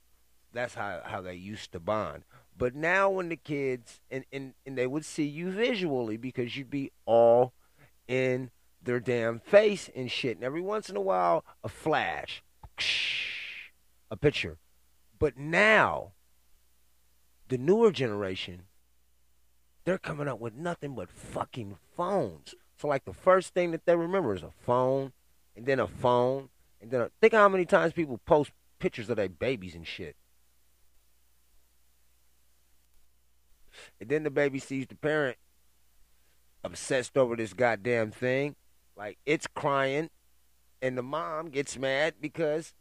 That's 0.53 0.75
how, 0.75 1.01
how 1.03 1.21
they 1.21 1.35
used 1.35 1.71
to 1.73 1.79
bond. 1.79 2.23
But 2.57 2.73
now 2.73 3.09
when 3.09 3.29
the 3.29 3.35
kids 3.35 3.99
and, 4.09 4.25
and, 4.31 4.53
and 4.65 4.77
they 4.77 4.87
would 4.87 5.05
see 5.05 5.25
you 5.25 5.51
visually 5.51 6.17
because 6.17 6.57
you'd 6.57 6.71
be 6.71 6.91
all 7.05 7.53
in 8.07 8.49
their 8.81 8.99
damn 8.99 9.39
face 9.39 9.89
and 9.95 10.09
shit. 10.09 10.37
And 10.37 10.43
every 10.43 10.61
once 10.61 10.89
in 10.89 10.95
a 10.95 11.01
while, 11.01 11.43
a 11.63 11.69
flash, 11.69 12.43
a 14.09 14.15
picture. 14.17 14.57
But 15.19 15.37
now, 15.37 16.11
the 17.47 17.57
newer 17.57 17.91
generation, 17.91 18.63
they're 19.85 19.97
coming 19.97 20.27
up 20.27 20.39
with 20.39 20.53
nothing 20.53 20.95
but 20.95 21.09
fucking 21.09 21.77
phones. 21.95 22.53
So 22.77 22.87
like 22.87 23.05
the 23.05 23.13
first 23.13 23.53
thing 23.53 23.71
that 23.71 23.85
they 23.85 23.95
remember 23.95 24.35
is 24.35 24.43
a 24.43 24.51
phone, 24.65 25.13
and 25.55 25.65
then 25.65 25.79
a 25.79 25.87
phone, 25.87 26.49
and 26.81 26.91
then 26.91 27.01
a, 27.01 27.09
think 27.19 27.33
how 27.33 27.49
many 27.49 27.65
times 27.65 27.93
people 27.93 28.19
post 28.25 28.51
pictures 28.79 29.09
of 29.09 29.17
their 29.17 29.29
babies 29.29 29.75
and 29.75 29.87
shit. 29.87 30.15
And 33.99 34.09
then 34.09 34.23
the 34.23 34.29
baby 34.29 34.59
sees 34.59 34.87
the 34.87 34.95
parent 34.95 35.37
obsessed 36.63 37.17
over 37.17 37.35
this 37.35 37.53
goddamn 37.53 38.11
thing. 38.11 38.55
Like 38.95 39.17
it's 39.25 39.47
crying, 39.47 40.09
and 40.81 40.97
the 40.97 41.03
mom 41.03 41.49
gets 41.49 41.77
mad 41.77 42.15
because 42.21 42.73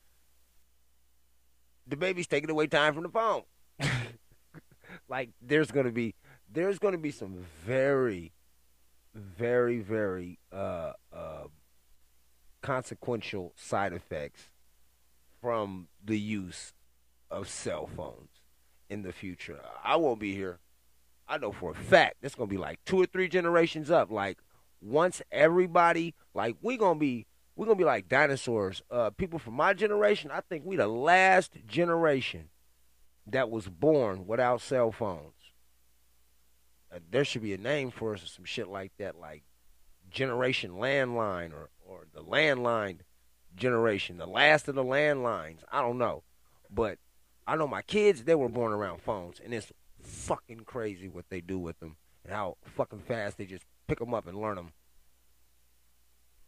the 1.86 1.96
baby's 1.96 2.26
taking 2.26 2.50
away 2.50 2.66
time 2.66 2.94
from 2.94 3.04
the 3.04 3.08
phone. 3.08 3.42
like 5.08 5.30
there's 5.40 5.70
gonna 5.70 5.92
be 5.92 6.14
there's 6.52 6.78
gonna 6.78 6.98
be 6.98 7.10
some 7.10 7.44
very, 7.64 8.32
very, 9.14 9.80
very 9.80 10.38
uh, 10.52 10.92
uh, 11.12 11.44
consequential 12.62 13.52
side 13.56 13.92
effects 13.92 14.50
from 15.40 15.88
the 16.04 16.18
use 16.18 16.72
of 17.30 17.48
cell 17.48 17.88
phones 17.96 18.40
in 18.88 19.02
the 19.02 19.12
future. 19.12 19.60
I 19.84 19.96
won't 19.96 20.20
be 20.20 20.34
here. 20.34 20.58
I 21.28 21.38
know 21.38 21.52
for 21.52 21.72
a 21.72 21.74
fact 21.74 22.16
it's 22.22 22.34
gonna 22.34 22.46
be 22.48 22.56
like 22.56 22.78
two 22.84 23.00
or 23.00 23.06
three 23.06 23.28
generations 23.28 23.90
up. 23.90 24.10
Like 24.10 24.38
once 24.80 25.22
everybody, 25.32 26.14
like 26.34 26.56
we 26.62 26.76
gonna 26.76 26.98
be, 26.98 27.26
we 27.56 27.66
gonna 27.66 27.76
be 27.76 27.84
like 27.84 28.08
dinosaurs. 28.08 28.82
Uh, 28.90 29.10
people 29.10 29.38
from 29.38 29.54
my 29.54 29.72
generation, 29.72 30.30
I 30.30 30.40
think 30.40 30.64
we 30.64 30.76
the 30.76 30.86
last 30.86 31.56
generation 31.66 32.50
that 33.26 33.50
was 33.50 33.68
born 33.68 34.26
without 34.26 34.60
cell 34.60 34.92
phones. 34.92 35.32
Uh, 36.94 36.98
there 37.10 37.24
should 37.24 37.42
be 37.42 37.54
a 37.54 37.58
name 37.58 37.90
for 37.90 38.14
us 38.14 38.22
or 38.22 38.26
some 38.26 38.44
shit 38.44 38.68
like 38.68 38.92
that, 38.98 39.18
like 39.18 39.42
Generation 40.10 40.72
Landline 40.72 41.52
or 41.52 41.70
or 41.84 42.06
the 42.12 42.22
Landline 42.22 42.98
generation, 43.56 44.18
the 44.18 44.26
last 44.26 44.68
of 44.68 44.74
the 44.74 44.84
landlines. 44.84 45.60
I 45.72 45.80
don't 45.80 45.98
know, 45.98 46.22
but 46.70 46.98
I 47.46 47.56
know 47.56 47.66
my 47.66 47.82
kids 47.82 48.24
they 48.24 48.34
were 48.34 48.48
born 48.48 48.72
around 48.72 49.00
phones, 49.00 49.40
and 49.42 49.54
it's 49.54 49.72
fucking 50.02 50.60
crazy 50.60 51.08
what 51.08 51.24
they 51.30 51.40
do 51.40 51.58
with 51.58 51.80
them 51.80 51.96
and 52.24 52.32
how 52.32 52.56
fucking 52.64 53.00
fast 53.00 53.38
they 53.38 53.46
just 53.46 53.64
pick 53.88 53.98
them 53.98 54.14
up 54.14 54.26
and 54.26 54.38
learn 54.38 54.56
them. 54.56 54.72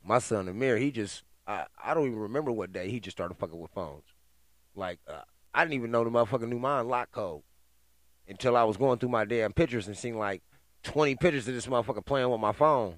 My 0.09 0.21
son 0.21 0.49
Amir, 0.49 0.79
he 0.79 0.90
just 0.90 1.23
I 1.47 1.66
I 1.85 1.92
don't 1.92 2.07
even 2.07 2.18
remember 2.18 2.51
what 2.51 2.73
day 2.73 2.90
he 2.90 2.99
just 2.99 3.14
started 3.14 3.35
fucking 3.35 3.61
with 3.61 3.71
phones. 3.73 4.05
Like 4.75 5.01
uh, 5.07 5.21
I 5.53 5.64
didn't 5.64 5.75
even 5.75 5.90
know 5.90 6.03
the 6.03 6.09
motherfucker 6.09 6.49
knew 6.49 6.59
my 6.59 6.81
unlock 6.81 7.12
code 7.12 7.42
until 8.27 8.57
I 8.57 8.64
was 8.64 8.79
going 8.79 8.99
through 8.99 9.11
my 9.11 9.27
damn 9.27 9.53
pictures 9.53 9.87
and 9.87 9.94
seeing 9.94 10.16
like 10.16 10.42
20 10.85 11.16
pictures 11.16 11.47
of 11.47 11.53
this 11.53 11.66
motherfucker 11.66 12.03
playing 12.07 12.31
with 12.31 12.40
my 12.40 12.53
phone. 12.53 12.97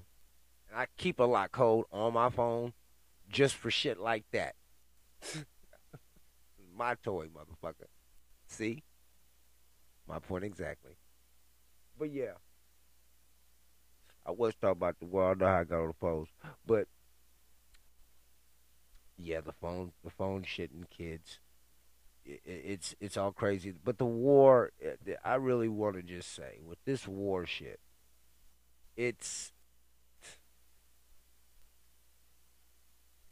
And 0.69 0.79
I 0.79 0.87
keep 0.95 1.19
a 1.19 1.25
lock 1.25 1.51
code 1.51 1.83
on 1.91 2.13
my 2.13 2.29
phone 2.29 2.71
just 3.29 3.55
for 3.55 3.69
shit 3.69 3.99
like 3.99 4.23
that. 4.31 4.55
my 6.77 6.95
toy, 7.03 7.27
motherfucker. 7.27 7.87
See? 8.47 8.83
My 10.07 10.19
point 10.19 10.45
exactly. 10.45 10.95
But 11.99 12.09
yeah. 12.13 12.35
I 14.25 14.31
was 14.31 14.53
talking 14.55 14.71
about 14.71 14.97
the 14.99 15.07
world. 15.07 15.41
I 15.41 15.45
know 15.45 15.51
I 15.51 15.63
got 15.65 15.81
on 15.81 15.87
the 15.87 15.93
post. 15.93 16.31
But 16.65 16.87
yeah, 19.23 19.41
the 19.41 19.53
phone 19.53 19.91
the 20.03 20.09
phone 20.09 20.43
shitting 20.43 20.89
kids. 20.89 21.39
It, 22.25 22.41
it's 22.45 22.95
it's 22.99 23.17
all 23.17 23.31
crazy. 23.31 23.73
But 23.83 23.97
the 23.97 24.05
war 24.05 24.71
eh, 24.81 25.15
I 25.23 25.35
really 25.35 25.67
want 25.67 25.95
to 25.95 26.01
just 26.01 26.33
say 26.33 26.59
with 26.65 26.77
this 26.85 27.07
war 27.07 27.45
shit, 27.45 27.79
it's 28.95 29.53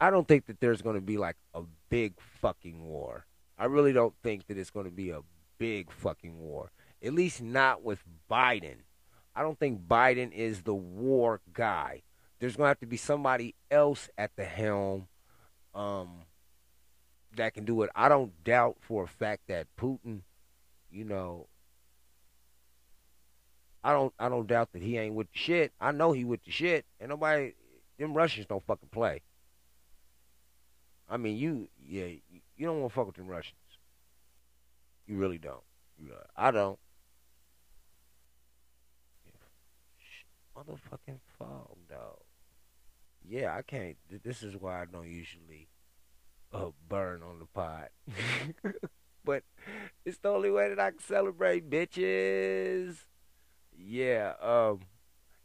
I 0.00 0.10
don't 0.10 0.26
think 0.26 0.46
that 0.46 0.60
there's 0.60 0.80
going 0.80 0.94
to 0.94 1.02
be 1.02 1.18
like 1.18 1.36
a 1.54 1.62
big 1.90 2.14
fucking 2.40 2.86
war. 2.86 3.26
I 3.58 3.66
really 3.66 3.92
don't 3.92 4.14
think 4.22 4.46
that 4.46 4.56
it's 4.56 4.70
going 4.70 4.86
to 4.86 4.92
be 4.92 5.10
a 5.10 5.20
big 5.58 5.92
fucking 5.92 6.38
war. 6.38 6.72
At 7.02 7.12
least 7.12 7.42
not 7.42 7.82
with 7.82 8.02
Biden. 8.30 8.76
I 9.36 9.42
don't 9.42 9.58
think 9.58 9.86
Biden 9.86 10.32
is 10.32 10.62
the 10.62 10.74
war 10.74 11.40
guy. 11.52 12.02
There's 12.38 12.56
going 12.56 12.66
to 12.66 12.70
have 12.70 12.80
to 12.80 12.86
be 12.86 12.96
somebody 12.96 13.54
else 13.70 14.08
at 14.16 14.34
the 14.36 14.44
helm 14.44 15.08
um, 15.74 16.22
that 17.36 17.54
can 17.54 17.64
do 17.64 17.82
it. 17.82 17.90
I 17.94 18.08
don't 18.08 18.32
doubt 18.44 18.76
for 18.80 19.04
a 19.04 19.08
fact 19.08 19.42
that 19.48 19.66
Putin, 19.78 20.20
you 20.90 21.04
know, 21.04 21.46
I 23.82 23.92
don't 23.92 24.12
I 24.18 24.28
don't 24.28 24.46
doubt 24.46 24.72
that 24.72 24.82
he 24.82 24.98
ain't 24.98 25.14
with 25.14 25.30
the 25.32 25.38
shit. 25.38 25.72
I 25.80 25.92
know 25.92 26.12
he 26.12 26.24
with 26.24 26.44
the 26.44 26.50
shit. 26.50 26.84
And 27.00 27.10
nobody 27.10 27.54
them 27.98 28.14
Russians 28.14 28.46
don't 28.46 28.64
fucking 28.64 28.88
play. 28.90 29.22
I 31.08 31.16
mean, 31.16 31.36
you 31.36 31.68
yeah, 31.86 32.06
you 32.56 32.66
don't 32.66 32.80
want 32.80 32.92
to 32.92 32.94
fuck 32.94 33.06
with 33.06 33.16
them 33.16 33.28
Russians. 33.28 33.54
You 35.06 35.16
really 35.16 35.38
don't. 35.38 35.62
I 36.36 36.50
don't. 36.50 36.78
Motherfucking 40.56 41.18
fog, 41.38 41.76
dog. 41.88 42.18
Yeah, 43.30 43.54
I 43.56 43.62
can't. 43.62 43.96
This 44.24 44.42
is 44.42 44.56
why 44.56 44.82
I 44.82 44.84
don't 44.86 45.08
usually 45.08 45.68
uh, 46.52 46.70
burn 46.88 47.22
on 47.22 47.38
the 47.38 47.46
pot. 47.46 47.90
but 49.24 49.44
it's 50.04 50.18
the 50.18 50.30
only 50.30 50.50
way 50.50 50.68
that 50.68 50.80
I 50.80 50.90
can 50.90 50.98
celebrate, 50.98 51.70
bitches. 51.70 52.96
Yeah, 53.72 54.32
um, 54.42 54.80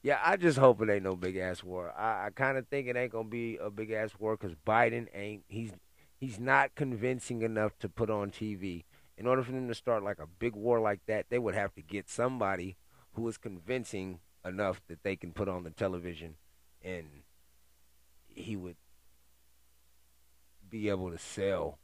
yeah. 0.02 0.20
I 0.24 0.36
just 0.36 0.58
hope 0.58 0.82
it 0.82 0.90
ain't 0.90 1.04
no 1.04 1.16
big 1.16 1.38
ass 1.38 1.64
war. 1.64 1.94
I, 1.96 2.26
I 2.26 2.30
kind 2.34 2.58
of 2.58 2.68
think 2.68 2.88
it 2.88 2.98
ain't 2.98 3.12
gonna 3.12 3.30
be 3.30 3.58
a 3.58 3.70
big 3.70 3.92
ass 3.92 4.12
war 4.18 4.36
because 4.36 4.58
Biden 4.66 5.08
ain't. 5.14 5.44
He's 5.48 5.72
he's 6.20 6.40
not 6.40 6.74
convincing 6.74 7.44
enough 7.44 7.78
to 7.80 7.88
put 7.88 8.10
on 8.10 8.32
TV 8.32 8.84
in 9.18 9.28
order 9.28 9.44
for 9.44 9.52
them 9.52 9.68
to 9.68 9.76
start 9.76 10.04
like 10.04 10.20
a 10.20 10.28
big 10.28 10.56
war 10.56 10.80
like 10.80 11.06
that, 11.08 11.28
they 11.30 11.40
would 11.40 11.56
have 11.56 11.74
to 11.76 11.82
get 11.82 12.10
somebody 12.10 12.76
who 13.14 13.28
is 13.28 13.38
convincing 13.38 14.20
enough 14.44 14.82
that 14.88 15.04
they 15.04 15.16
can 15.16 15.32
put 15.32 15.48
on 15.48 15.64
the 15.64 15.70
television 15.70 16.36
and 16.84 17.06
he 18.36 18.56
would 18.56 18.76
be 20.70 20.90
able 20.90 21.12
to 21.12 21.18
sell 21.18 21.80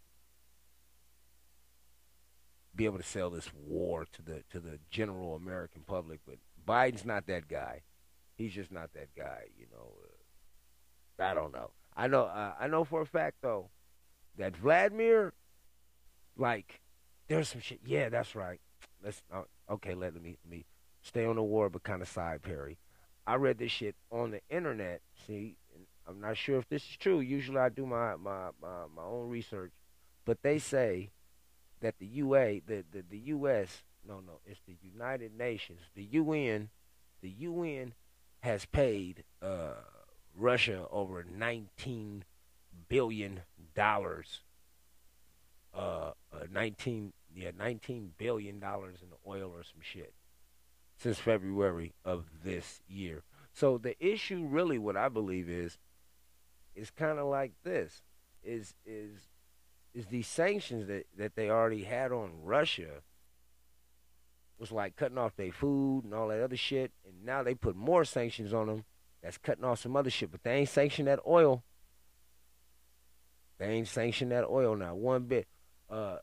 be 2.74 2.86
able 2.86 2.98
to 2.98 3.04
sell 3.04 3.30
this 3.30 3.50
war 3.54 4.06
to 4.12 4.22
the 4.22 4.44
to 4.50 4.60
the 4.60 4.80
general 4.90 5.36
American 5.36 5.82
public 5.86 6.20
but 6.26 6.38
Biden's 6.68 7.06
not 7.06 7.28
that 7.28 7.48
guy 7.48 7.82
he's 8.36 8.54
just 8.54 8.72
not 8.72 8.94
that 8.94 9.10
guy 9.16 9.44
you 9.58 9.66
know 9.72 9.94
uh, 11.20 11.24
I 11.30 11.34
don't 11.34 11.54
know 11.54 11.72
I 11.96 12.08
know 12.08 12.24
uh, 12.24 12.54
I 12.60 12.68
know 12.68 12.84
for 12.84 13.02
a 13.02 13.06
fact 13.06 13.38
though 13.42 13.70
that 14.38 14.56
Vladimir 14.56 15.34
like 16.38 16.82
there's 17.32 17.48
some 17.48 17.62
shit. 17.62 17.80
Yeah, 17.86 18.10
that's 18.10 18.36
right. 18.36 18.60
Let's 19.02 19.24
uh, 19.34 19.44
okay. 19.70 19.94
Let, 19.94 20.14
let 20.14 20.22
me 20.22 20.38
let 20.44 20.52
me 20.52 20.66
stay 21.02 21.26
on 21.26 21.38
the 21.38 21.44
war, 21.44 21.70
but 21.70 21.84
kind 21.84 22.02
of 22.02 22.10
side 22.10 22.42
Perry. 22.42 22.78
I 23.26 23.36
read 23.36 23.58
this 23.58 23.72
shit 23.72 23.96
on 24.12 24.32
the 24.32 24.42
internet. 24.50 25.02
See, 25.26 25.56
I'm 26.12 26.22
not 26.22 26.38
sure 26.38 26.60
if 26.60 26.70
this 26.70 26.84
is 26.84 26.98
true. 26.98 27.20
Usually, 27.20 27.58
I 27.58 27.70
do 27.70 27.86
my 27.86 28.16
my 28.16 28.50
my, 28.62 28.86
my 28.96 29.04
own 29.04 29.30
research, 29.30 29.72
but 30.26 30.42
they 30.44 30.60
say 30.60 31.12
that 31.82 31.98
the 32.00 32.06
UA, 32.06 32.62
the, 32.68 32.84
the, 32.92 33.04
the 33.10 33.18
US, 33.18 33.84
no, 34.08 34.20
no, 34.20 34.40
it's 34.46 34.62
the 34.68 34.76
United 34.82 35.36
Nations, 35.38 35.80
the 35.96 36.04
UN, 36.04 36.70
the 37.22 37.30
UN 37.30 37.94
has 38.42 38.66
paid 38.66 39.24
uh, 39.42 39.74
Russia 40.36 40.86
over 40.92 41.26
19 41.38 42.24
billion 42.88 43.42
dollars. 43.76 44.42
Uh, 45.74 46.12
uh, 46.34 46.46
19, 46.52 47.14
yeah, 47.34 47.52
19 47.58 48.12
billion 48.18 48.60
dollars 48.60 48.98
in 49.02 49.08
oil 49.26 49.52
or 49.56 49.64
some 49.64 49.80
shit 49.82 50.14
since 50.98 51.18
February 51.18 51.94
of 52.04 52.26
this 52.44 52.82
year. 52.90 53.24
So 53.54 53.78
the 53.78 53.96
issue, 54.06 54.46
really, 54.50 54.78
what 54.78 54.98
I 54.98 55.08
believe 55.10 55.50
is, 55.50 55.78
is 56.82 56.90
kind 56.90 57.20
of 57.20 57.28
like 57.28 57.54
this: 57.64 58.02
is 58.44 58.74
is 58.86 59.30
is 59.94 60.08
these 60.08 60.28
sanctions 60.28 60.88
that 60.88 61.06
that 61.18 61.36
they 61.36 61.50
already 61.50 61.84
had 61.84 62.12
on 62.12 62.32
Russia 62.44 63.02
was 64.58 64.72
like 64.72 64.96
cutting 64.96 65.18
off 65.18 65.36
their 65.36 65.52
food 65.52 66.04
and 66.04 66.14
all 66.14 66.28
that 66.28 66.42
other 66.44 66.58
shit, 66.58 66.92
and 67.06 67.26
now 67.26 67.44
they 67.44 67.56
put 67.56 67.76
more 67.76 68.04
sanctions 68.06 68.54
on 68.54 68.68
them. 68.68 68.86
That's 69.24 69.38
cutting 69.38 69.64
off 69.64 69.80
some 69.80 69.96
other 69.96 70.10
shit, 70.10 70.32
but 70.32 70.44
they 70.44 70.54
ain't 70.58 70.70
sanctioned 70.70 71.08
that 71.08 71.20
oil. 71.28 71.64
They 73.60 73.68
ain't 73.68 73.88
sanctioned 73.88 74.32
that 74.32 74.46
oil 74.46 74.76
now 74.76 74.96
one 74.96 75.24
bit. 75.24 75.48
Uh, 75.90 75.94
uh, 75.94 76.18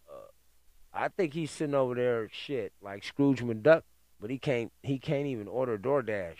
I 0.92 1.08
think 1.08 1.34
he's 1.34 1.50
sitting 1.52 1.74
over 1.74 1.94
there 1.94 2.28
shit 2.32 2.72
like 2.82 3.04
Scrooge 3.04 3.42
McDuck, 3.42 3.82
but 4.20 4.30
he 4.30 4.38
can't 4.38 4.72
he 4.82 4.98
can't 4.98 5.26
even 5.26 5.46
order 5.46 5.78
DoorDash. 5.78 6.36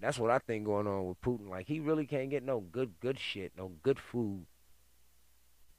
That's 0.00 0.18
what 0.18 0.30
I 0.30 0.38
think 0.38 0.64
going 0.64 0.86
on 0.86 1.06
with 1.06 1.20
Putin. 1.20 1.48
Like 1.48 1.66
he 1.66 1.80
really 1.80 2.06
can't 2.06 2.30
get 2.30 2.42
no 2.42 2.60
good 2.60 2.94
good 3.00 3.18
shit, 3.18 3.52
no 3.56 3.72
good 3.82 3.98
food. 3.98 4.46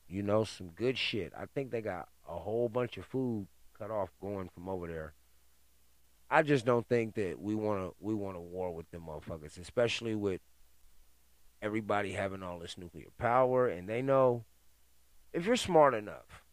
You 0.08 0.22
know, 0.24 0.44
some 0.44 0.68
good 0.68 0.98
shit. 0.98 1.34
I 1.38 1.46
think 1.46 1.72
they 1.72 1.82
got 1.82 2.10
a 2.28 2.38
whole 2.38 2.70
bunch 2.70 2.98
of 2.98 3.06
food 3.06 3.48
cut 3.78 3.90
off 3.90 4.10
going 4.22 4.50
from 4.54 4.70
over 4.70 4.88
there. 4.88 5.14
I 6.30 6.44
just 6.44 6.66
don't 6.66 6.88
think 6.88 7.16
that 7.16 7.42
we 7.42 7.56
want 7.56 7.82
to 7.82 7.96
we 8.00 8.14
want 8.14 8.38
a 8.38 8.42
war 8.42 8.74
with 8.74 8.90
them 8.92 9.04
motherfuckers, 9.08 9.60
especially 9.60 10.16
with 10.16 10.42
everybody 11.62 12.14
having 12.14 12.44
all 12.44 12.60
this 12.60 12.78
nuclear 12.78 13.08
power, 13.18 13.68
and 13.68 13.88
they 13.88 14.02
know 14.02 14.46
if 15.34 15.46
you're 15.46 15.56
smart 15.56 15.94
enough, 15.94 16.44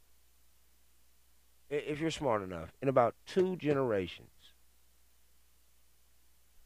if 1.70 2.00
you're 2.00 2.10
smart 2.10 2.42
enough, 2.42 2.72
in 2.80 2.88
about 2.88 3.14
two 3.26 3.56
generations, 3.56 4.28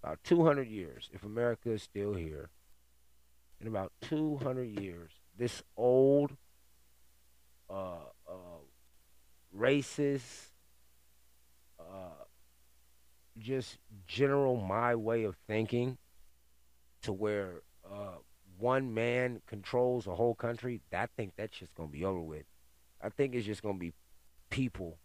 about 0.03 0.22
200 0.24 0.68
years, 0.68 1.11
if 1.12 1.22
America 1.22 1.70
is 1.70 1.82
still 1.82 2.14
here, 2.14 2.50
in 3.61 3.66
about 3.66 3.92
200 4.03 4.64
years, 4.80 5.12
this 5.38 5.62
old, 5.76 6.32
uh, 7.70 8.07
uh, 8.28 8.62
racist, 9.57 10.50
uh, 11.78 12.24
just 13.38 13.78
general 14.07 14.57
my 14.57 14.94
way 14.94 15.24
of 15.24 15.36
thinking 15.46 15.96
to 17.03 17.12
where 17.12 17.62
uh, 17.90 18.16
one 18.59 18.92
man 18.92 19.40
controls 19.46 20.07
a 20.07 20.14
whole 20.14 20.34
country, 20.34 20.80
I 20.92 21.07
think 21.16 21.32
that's 21.36 21.59
just 21.59 21.74
gonna 21.74 21.88
be 21.88 22.05
over 22.05 22.20
with. 22.20 22.44
I 23.00 23.09
think 23.09 23.34
it's 23.34 23.46
just 23.46 23.62
gonna 23.62 23.78
be 23.78 23.92
people 24.50 24.98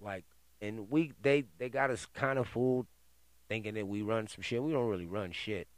like 0.00 0.24
and 0.60 0.90
we 0.90 1.12
they 1.20 1.44
they 1.58 1.68
got 1.68 1.90
us 1.90 2.06
kind 2.14 2.38
of 2.38 2.48
fooled 2.48 2.86
thinking 3.48 3.74
that 3.74 3.86
we 3.86 4.02
run 4.02 4.26
some 4.26 4.42
shit. 4.42 4.62
We 4.62 4.72
don't 4.72 4.88
really 4.88 5.06
run 5.06 5.32
shit. 5.32 5.68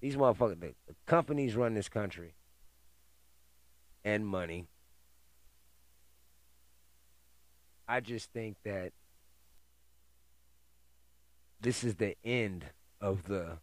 These 0.00 0.16
motherfuckers, 0.16 0.60
the, 0.60 0.74
the 0.86 0.94
companies 1.06 1.56
run 1.56 1.74
this 1.74 1.88
country 1.88 2.34
and 4.04 4.26
money. 4.26 4.68
I 7.88 8.00
just 8.00 8.32
think 8.32 8.56
that 8.64 8.92
this 11.60 11.82
is 11.82 11.96
the 11.96 12.16
end 12.24 12.66
of 13.00 13.24
the. 13.24 13.58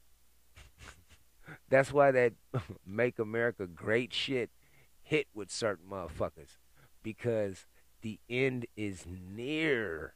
That's 1.69 1.93
why 1.93 2.11
that 2.11 2.33
"Make 2.85 3.19
America 3.19 3.67
Great" 3.67 4.13
shit 4.13 4.49
hit 5.01 5.27
with 5.33 5.51
certain 5.51 5.85
motherfuckers 5.89 6.57
because 7.03 7.65
the 8.01 8.19
end 8.29 8.65
is 8.75 9.05
near. 9.07 10.15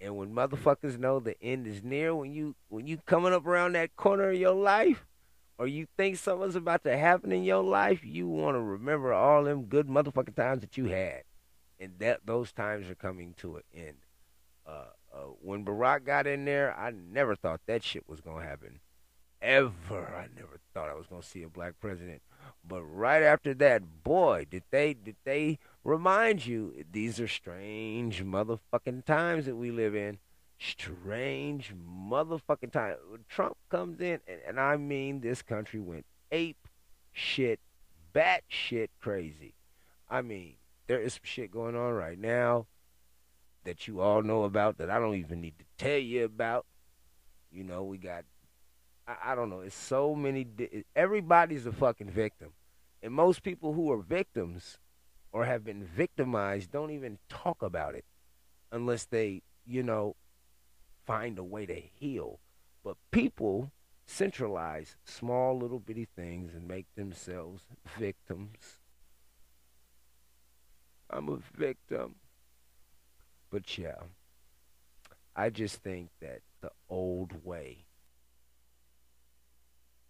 And 0.00 0.16
when 0.16 0.32
motherfuckers 0.32 0.98
know 0.98 1.18
the 1.18 1.40
end 1.42 1.66
is 1.66 1.82
near, 1.82 2.14
when 2.14 2.32
you 2.32 2.54
when 2.68 2.86
you 2.86 2.98
coming 3.06 3.32
up 3.32 3.46
around 3.46 3.72
that 3.74 3.96
corner 3.96 4.30
of 4.30 4.38
your 4.38 4.54
life, 4.54 5.06
or 5.58 5.66
you 5.66 5.86
think 5.96 6.16
something's 6.16 6.54
about 6.54 6.84
to 6.84 6.96
happen 6.96 7.32
in 7.32 7.42
your 7.42 7.64
life, 7.64 8.04
you 8.04 8.28
want 8.28 8.54
to 8.54 8.60
remember 8.60 9.12
all 9.12 9.42
them 9.42 9.64
good 9.64 9.88
motherfucking 9.88 10.36
times 10.36 10.60
that 10.60 10.76
you 10.76 10.86
had, 10.86 11.24
and 11.80 11.98
that 11.98 12.20
those 12.24 12.52
times 12.52 12.88
are 12.88 12.94
coming 12.94 13.34
to 13.38 13.56
an 13.56 13.62
end. 13.74 13.96
Uh, 14.64 14.84
uh, 15.12 15.18
when 15.40 15.64
Barack 15.64 16.04
got 16.04 16.26
in 16.26 16.44
there, 16.44 16.78
I 16.78 16.92
never 16.92 17.34
thought 17.34 17.60
that 17.66 17.82
shit 17.82 18.08
was 18.08 18.20
gonna 18.20 18.44
happen, 18.44 18.78
ever. 19.42 19.72
I 19.90 20.28
never 20.36 20.60
thought 20.72 20.90
I 20.90 20.94
was 20.94 21.06
gonna 21.06 21.22
see 21.22 21.42
a 21.42 21.48
black 21.48 21.74
president. 21.80 22.22
But 22.66 22.82
right 22.82 23.22
after 23.22 23.52
that, 23.54 24.04
boy, 24.04 24.46
did 24.48 24.62
they 24.70 24.94
did 24.94 25.16
they 25.24 25.58
remind 25.84 26.46
you 26.46 26.84
these 26.90 27.20
are 27.20 27.28
strange 27.28 28.24
motherfucking 28.24 29.04
times 29.04 29.46
that 29.46 29.56
we 29.56 29.70
live 29.70 29.94
in. 29.94 30.18
Strange 30.58 31.72
motherfucking 31.74 32.72
time. 32.72 32.96
Trump 33.28 33.56
comes 33.68 34.00
in, 34.00 34.20
and, 34.26 34.40
and 34.46 34.60
I 34.60 34.76
mean 34.76 35.20
this 35.20 35.42
country 35.42 35.80
went 35.80 36.04
ape 36.32 36.68
shit, 37.12 37.60
bat 38.12 38.42
shit 38.48 38.90
crazy. 39.00 39.54
I 40.08 40.22
mean, 40.22 40.54
there 40.86 41.00
is 41.00 41.14
some 41.14 41.20
shit 41.24 41.50
going 41.50 41.76
on 41.76 41.92
right 41.92 42.18
now 42.18 42.66
that 43.64 43.86
you 43.86 44.00
all 44.00 44.22
know 44.22 44.44
about 44.44 44.78
that 44.78 44.90
I 44.90 44.98
don't 44.98 45.16
even 45.16 45.40
need 45.40 45.58
to 45.58 45.64
tell 45.76 45.98
you 45.98 46.24
about. 46.24 46.66
You 47.52 47.64
know, 47.64 47.84
we 47.84 47.98
got, 47.98 48.24
I, 49.06 49.32
I 49.32 49.34
don't 49.34 49.50
know, 49.50 49.60
it's 49.60 49.76
so 49.76 50.14
many, 50.14 50.46
everybody's 50.96 51.66
a 51.66 51.72
fucking 51.72 52.10
victim. 52.10 52.48
And 53.02 53.12
most 53.12 53.42
people 53.42 53.74
who 53.74 53.92
are 53.92 53.98
victims 54.02 54.78
or 55.32 55.44
have 55.44 55.64
been 55.64 55.84
victimized 55.84 56.70
don't 56.70 56.90
even 56.90 57.18
talk 57.28 57.62
about 57.62 57.94
it 57.94 58.04
unless 58.72 59.04
they, 59.04 59.42
you 59.66 59.82
know, 59.82 60.16
find 61.06 61.38
a 61.38 61.44
way 61.44 61.66
to 61.66 61.74
heal. 61.74 62.38
But 62.84 62.96
people 63.10 63.72
centralize 64.06 64.96
small 65.04 65.58
little 65.58 65.78
bitty 65.78 66.08
things 66.16 66.54
and 66.54 66.66
make 66.66 66.86
themselves 66.94 67.62
victims. 67.98 68.78
I'm 71.10 71.28
a 71.28 71.38
victim. 71.56 72.16
But 73.50 73.78
yeah, 73.78 73.96
I 75.34 75.50
just 75.50 75.76
think 75.82 76.10
that 76.20 76.40
the 76.60 76.70
old 76.88 77.44
way 77.44 77.84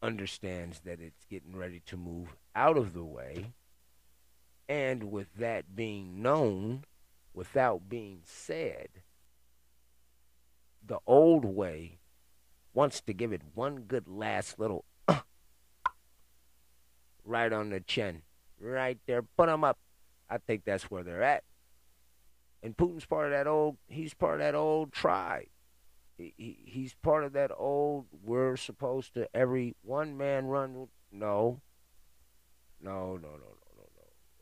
understands 0.02 0.80
that 0.80 1.00
it's 1.00 1.24
getting 1.24 1.56
ready 1.56 1.82
to 1.86 1.96
move 1.96 2.36
out 2.54 2.76
of 2.76 2.94
the 2.94 3.04
way. 3.04 3.52
And 4.68 5.10
with 5.10 5.28
that 5.36 5.74
being 5.74 6.20
known, 6.20 6.84
without 7.32 7.88
being 7.88 8.20
said, 8.24 8.88
the 10.84 10.98
old 11.06 11.44
way 11.44 11.98
wants 12.74 13.00
to 13.00 13.12
give 13.12 13.32
it 13.32 13.42
one 13.54 13.80
good 13.80 14.06
last 14.06 14.58
little 14.58 14.84
right 17.24 17.52
on 17.52 17.70
the 17.70 17.80
chin. 17.80 18.22
Right 18.60 18.98
there. 19.06 19.22
Put 19.22 19.46
them 19.46 19.64
up. 19.64 19.78
I 20.28 20.38
think 20.38 20.64
that's 20.64 20.90
where 20.90 21.02
they're 21.02 21.22
at. 21.22 21.44
And 22.62 22.76
Putin's 22.76 23.06
part 23.06 23.26
of 23.26 23.30
that 23.32 23.46
old. 23.46 23.76
He's 23.86 24.14
part 24.14 24.34
of 24.34 24.40
that 24.40 24.54
old 24.54 24.92
tribe. 24.92 25.46
He, 26.16 26.34
he, 26.36 26.58
he's 26.64 26.94
part 26.94 27.24
of 27.24 27.32
that 27.34 27.52
old. 27.56 28.06
We're 28.24 28.56
supposed 28.56 29.14
to 29.14 29.28
every 29.34 29.76
one 29.82 30.16
man 30.16 30.46
run. 30.46 30.88
No, 31.12 31.60
no, 32.82 33.16
no, 33.16 33.28
no. 33.28 33.58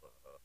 Uh, 0.05 0.39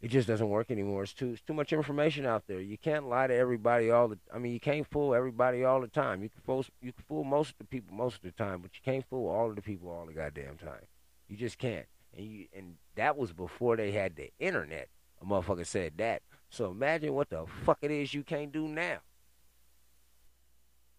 it 0.00 0.08
just 0.08 0.28
doesn't 0.28 0.48
work 0.48 0.70
anymore. 0.70 1.04
It's 1.04 1.14
too, 1.14 1.30
it's 1.30 1.42
too 1.42 1.54
much 1.54 1.72
information 1.72 2.26
out 2.26 2.44
there. 2.46 2.60
You 2.60 2.76
can't 2.76 3.08
lie 3.08 3.26
to 3.26 3.34
everybody 3.34 3.90
all 3.90 4.08
the. 4.08 4.18
I 4.32 4.38
mean, 4.38 4.52
you 4.52 4.60
can't 4.60 4.86
fool 4.86 5.14
everybody 5.14 5.64
all 5.64 5.80
the 5.80 5.88
time. 5.88 6.22
You 6.22 6.28
can 6.28 6.42
fool, 6.44 6.64
you 6.82 6.92
can 6.92 7.04
fool 7.08 7.24
most 7.24 7.52
of 7.52 7.58
the 7.58 7.64
people 7.64 7.96
most 7.96 8.16
of 8.16 8.22
the 8.22 8.32
time, 8.32 8.60
but 8.60 8.72
you 8.74 8.80
can't 8.84 9.04
fool 9.08 9.28
all 9.28 9.48
of 9.48 9.56
the 9.56 9.62
people 9.62 9.90
all 9.90 10.06
the 10.06 10.12
goddamn 10.12 10.58
time. 10.58 10.84
You 11.28 11.36
just 11.36 11.58
can't. 11.58 11.86
And 12.16 12.26
you, 12.26 12.46
and 12.54 12.74
that 12.96 13.16
was 13.16 13.32
before 13.32 13.76
they 13.76 13.92
had 13.92 14.16
the 14.16 14.30
internet. 14.38 14.88
A 15.22 15.24
motherfucker 15.24 15.66
said 15.66 15.94
that. 15.96 16.22
So 16.50 16.70
imagine 16.70 17.14
what 17.14 17.30
the 17.30 17.46
fuck 17.64 17.78
it 17.80 17.90
is 17.90 18.12
you 18.12 18.22
can't 18.22 18.52
do 18.52 18.68
now. 18.68 18.98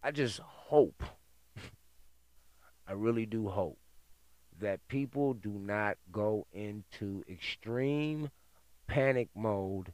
I 0.04 0.12
just 0.12 0.40
hope, 0.40 1.04
I 2.88 2.94
really 2.94 3.26
do 3.26 3.48
hope, 3.48 3.78
that 4.60 4.88
people 4.88 5.34
do 5.34 5.52
not 5.52 5.98
go 6.12 6.48
into 6.52 7.24
extreme 7.30 8.30
panic 8.88 9.30
mode 9.36 9.94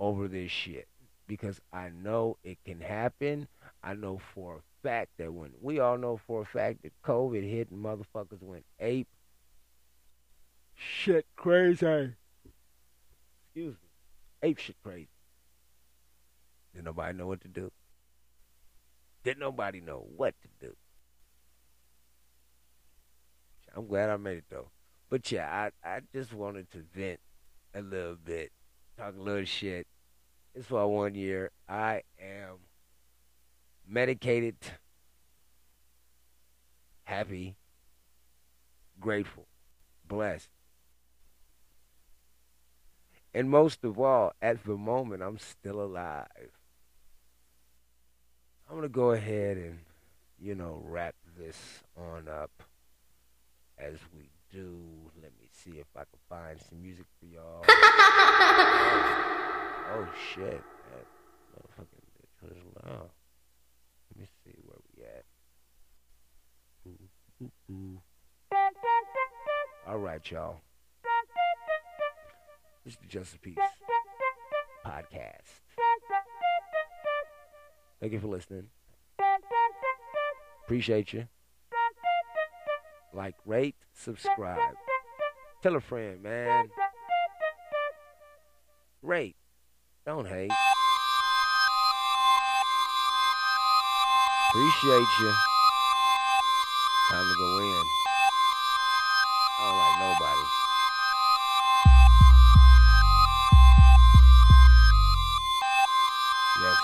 over 0.00 0.28
this 0.28 0.50
shit. 0.50 0.88
Because 1.26 1.60
I 1.72 1.88
know 1.88 2.36
it 2.44 2.58
can 2.66 2.80
happen. 2.80 3.48
I 3.82 3.94
know 3.94 4.20
for 4.34 4.56
a 4.56 4.60
fact 4.82 5.12
that 5.18 5.32
when 5.32 5.52
we 5.60 5.80
all 5.80 5.96
know 5.96 6.18
for 6.26 6.42
a 6.42 6.44
fact 6.44 6.82
that 6.82 6.92
COVID 7.02 7.48
hit 7.48 7.70
and 7.70 7.82
motherfuckers 7.82 8.42
went 8.42 8.66
ape 8.78 9.08
shit 10.74 11.24
crazy 11.36 12.14
excuse 13.54 13.74
me, 13.74 13.88
ape 14.42 14.58
shit 14.58 14.76
crazy. 14.82 15.08
Didn't 16.74 16.86
nobody 16.86 17.16
know 17.16 17.28
what 17.28 17.40
to 17.42 17.48
do. 17.48 17.70
Didn't 19.22 19.38
nobody 19.38 19.80
know 19.80 20.04
what 20.16 20.34
to 20.42 20.66
do. 20.66 20.74
I'm 23.76 23.86
glad 23.86 24.10
I 24.10 24.16
made 24.16 24.38
it 24.38 24.44
though. 24.50 24.70
But 25.08 25.30
yeah, 25.30 25.70
I, 25.84 25.88
I 25.88 26.00
just 26.12 26.32
wanted 26.32 26.70
to 26.72 26.82
vent 26.94 27.20
a 27.74 27.80
little 27.82 28.16
bit, 28.16 28.52
talk 28.96 29.14
a 29.16 29.20
little 29.20 29.44
shit. 29.44 29.86
It's 30.54 30.66
for 30.66 30.86
one 30.86 31.14
year. 31.14 31.50
I 31.68 32.02
am 32.20 32.58
medicated, 33.88 34.56
happy, 37.04 37.56
grateful, 39.00 39.46
blessed. 40.06 40.48
And 43.34 43.50
most 43.50 43.82
of 43.82 43.98
all, 43.98 44.32
at 44.40 44.62
the 44.64 44.76
moment, 44.76 45.22
I'm 45.22 45.38
still 45.38 45.82
alive. 45.82 46.28
I'm 48.68 48.76
going 48.76 48.82
to 48.82 48.88
go 48.88 49.10
ahead 49.10 49.56
and, 49.56 49.80
you 50.40 50.54
know, 50.54 50.80
wrap 50.84 51.16
this 51.36 51.82
on 51.96 52.28
up 52.28 52.62
as 53.76 53.98
we 54.16 54.30
do. 54.52 54.80
Let 55.20 55.32
me 55.40 55.43
see 55.64 55.78
if 55.78 55.86
I 55.96 56.00
can 56.00 56.18
find 56.28 56.60
some 56.68 56.82
music 56.82 57.06
for 57.18 57.26
y'all. 57.26 57.64
oh, 59.92 60.08
shit. 60.34 60.62
That 60.90 61.06
motherfucking 61.54 62.04
bitch 62.18 62.36
was 62.42 62.58
loud. 62.84 63.10
Let 64.10 64.20
me 64.20 64.26
see 64.44 64.54
where 64.64 64.78
we 64.94 65.04
at. 65.04 65.24
Ooh, 66.86 67.08
ooh, 67.42 67.52
ooh. 67.72 68.02
All 69.86 69.98
right, 69.98 70.30
y'all. 70.30 70.60
This 72.84 72.94
is 72.94 73.00
the 73.00 73.08
Just 73.08 73.34
a 73.34 73.38
Peace 73.38 73.56
podcast. 74.84 75.62
Thank 78.00 78.12
you 78.12 78.20
for 78.20 78.28
listening. 78.28 78.68
Appreciate 80.64 81.14
you. 81.14 81.26
Like, 83.14 83.36
rate, 83.46 83.76
subscribe. 83.94 84.74
Tell 85.64 85.76
a 85.76 85.80
friend, 85.80 86.22
man. 86.22 86.68
Rate. 89.00 89.34
Don't 90.04 90.26
hate. 90.28 90.50
Appreciate 94.50 95.08
you. 95.20 95.32
Time 97.10 97.24
to 97.24 97.34
go 97.38 97.58
in. 97.60 97.84
I 99.58 99.64
don't 99.64 99.78
like 99.78 99.98
nobody. 100.00 100.44
Yes. 106.60 106.76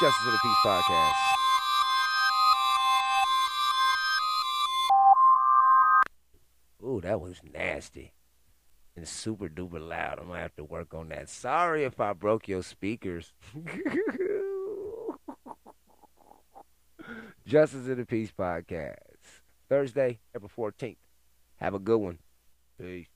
Justice 0.00 0.26
of 0.26 0.32
the 0.32 0.38
Peace 0.42 0.56
podcast. 0.64 1.35
That 7.06 7.20
was 7.20 7.40
nasty. 7.54 8.12
And 8.96 9.06
super 9.06 9.48
duper 9.48 9.86
loud. 9.86 10.18
I'm 10.18 10.28
gonna 10.28 10.40
have 10.40 10.56
to 10.56 10.64
work 10.64 10.94
on 10.94 11.10
that. 11.10 11.28
Sorry 11.28 11.84
if 11.84 12.00
I 12.00 12.12
broke 12.14 12.48
your 12.48 12.62
speakers. 12.62 13.32
Justice 17.46 17.88
of 17.88 17.96
the 17.96 18.06
Peace 18.06 18.32
podcast. 18.36 18.96
Thursday, 19.68 20.18
April 20.34 20.50
14th. 20.56 20.96
Have 21.56 21.74
a 21.74 21.78
good 21.78 21.98
one. 21.98 22.18
Peace. 22.80 23.15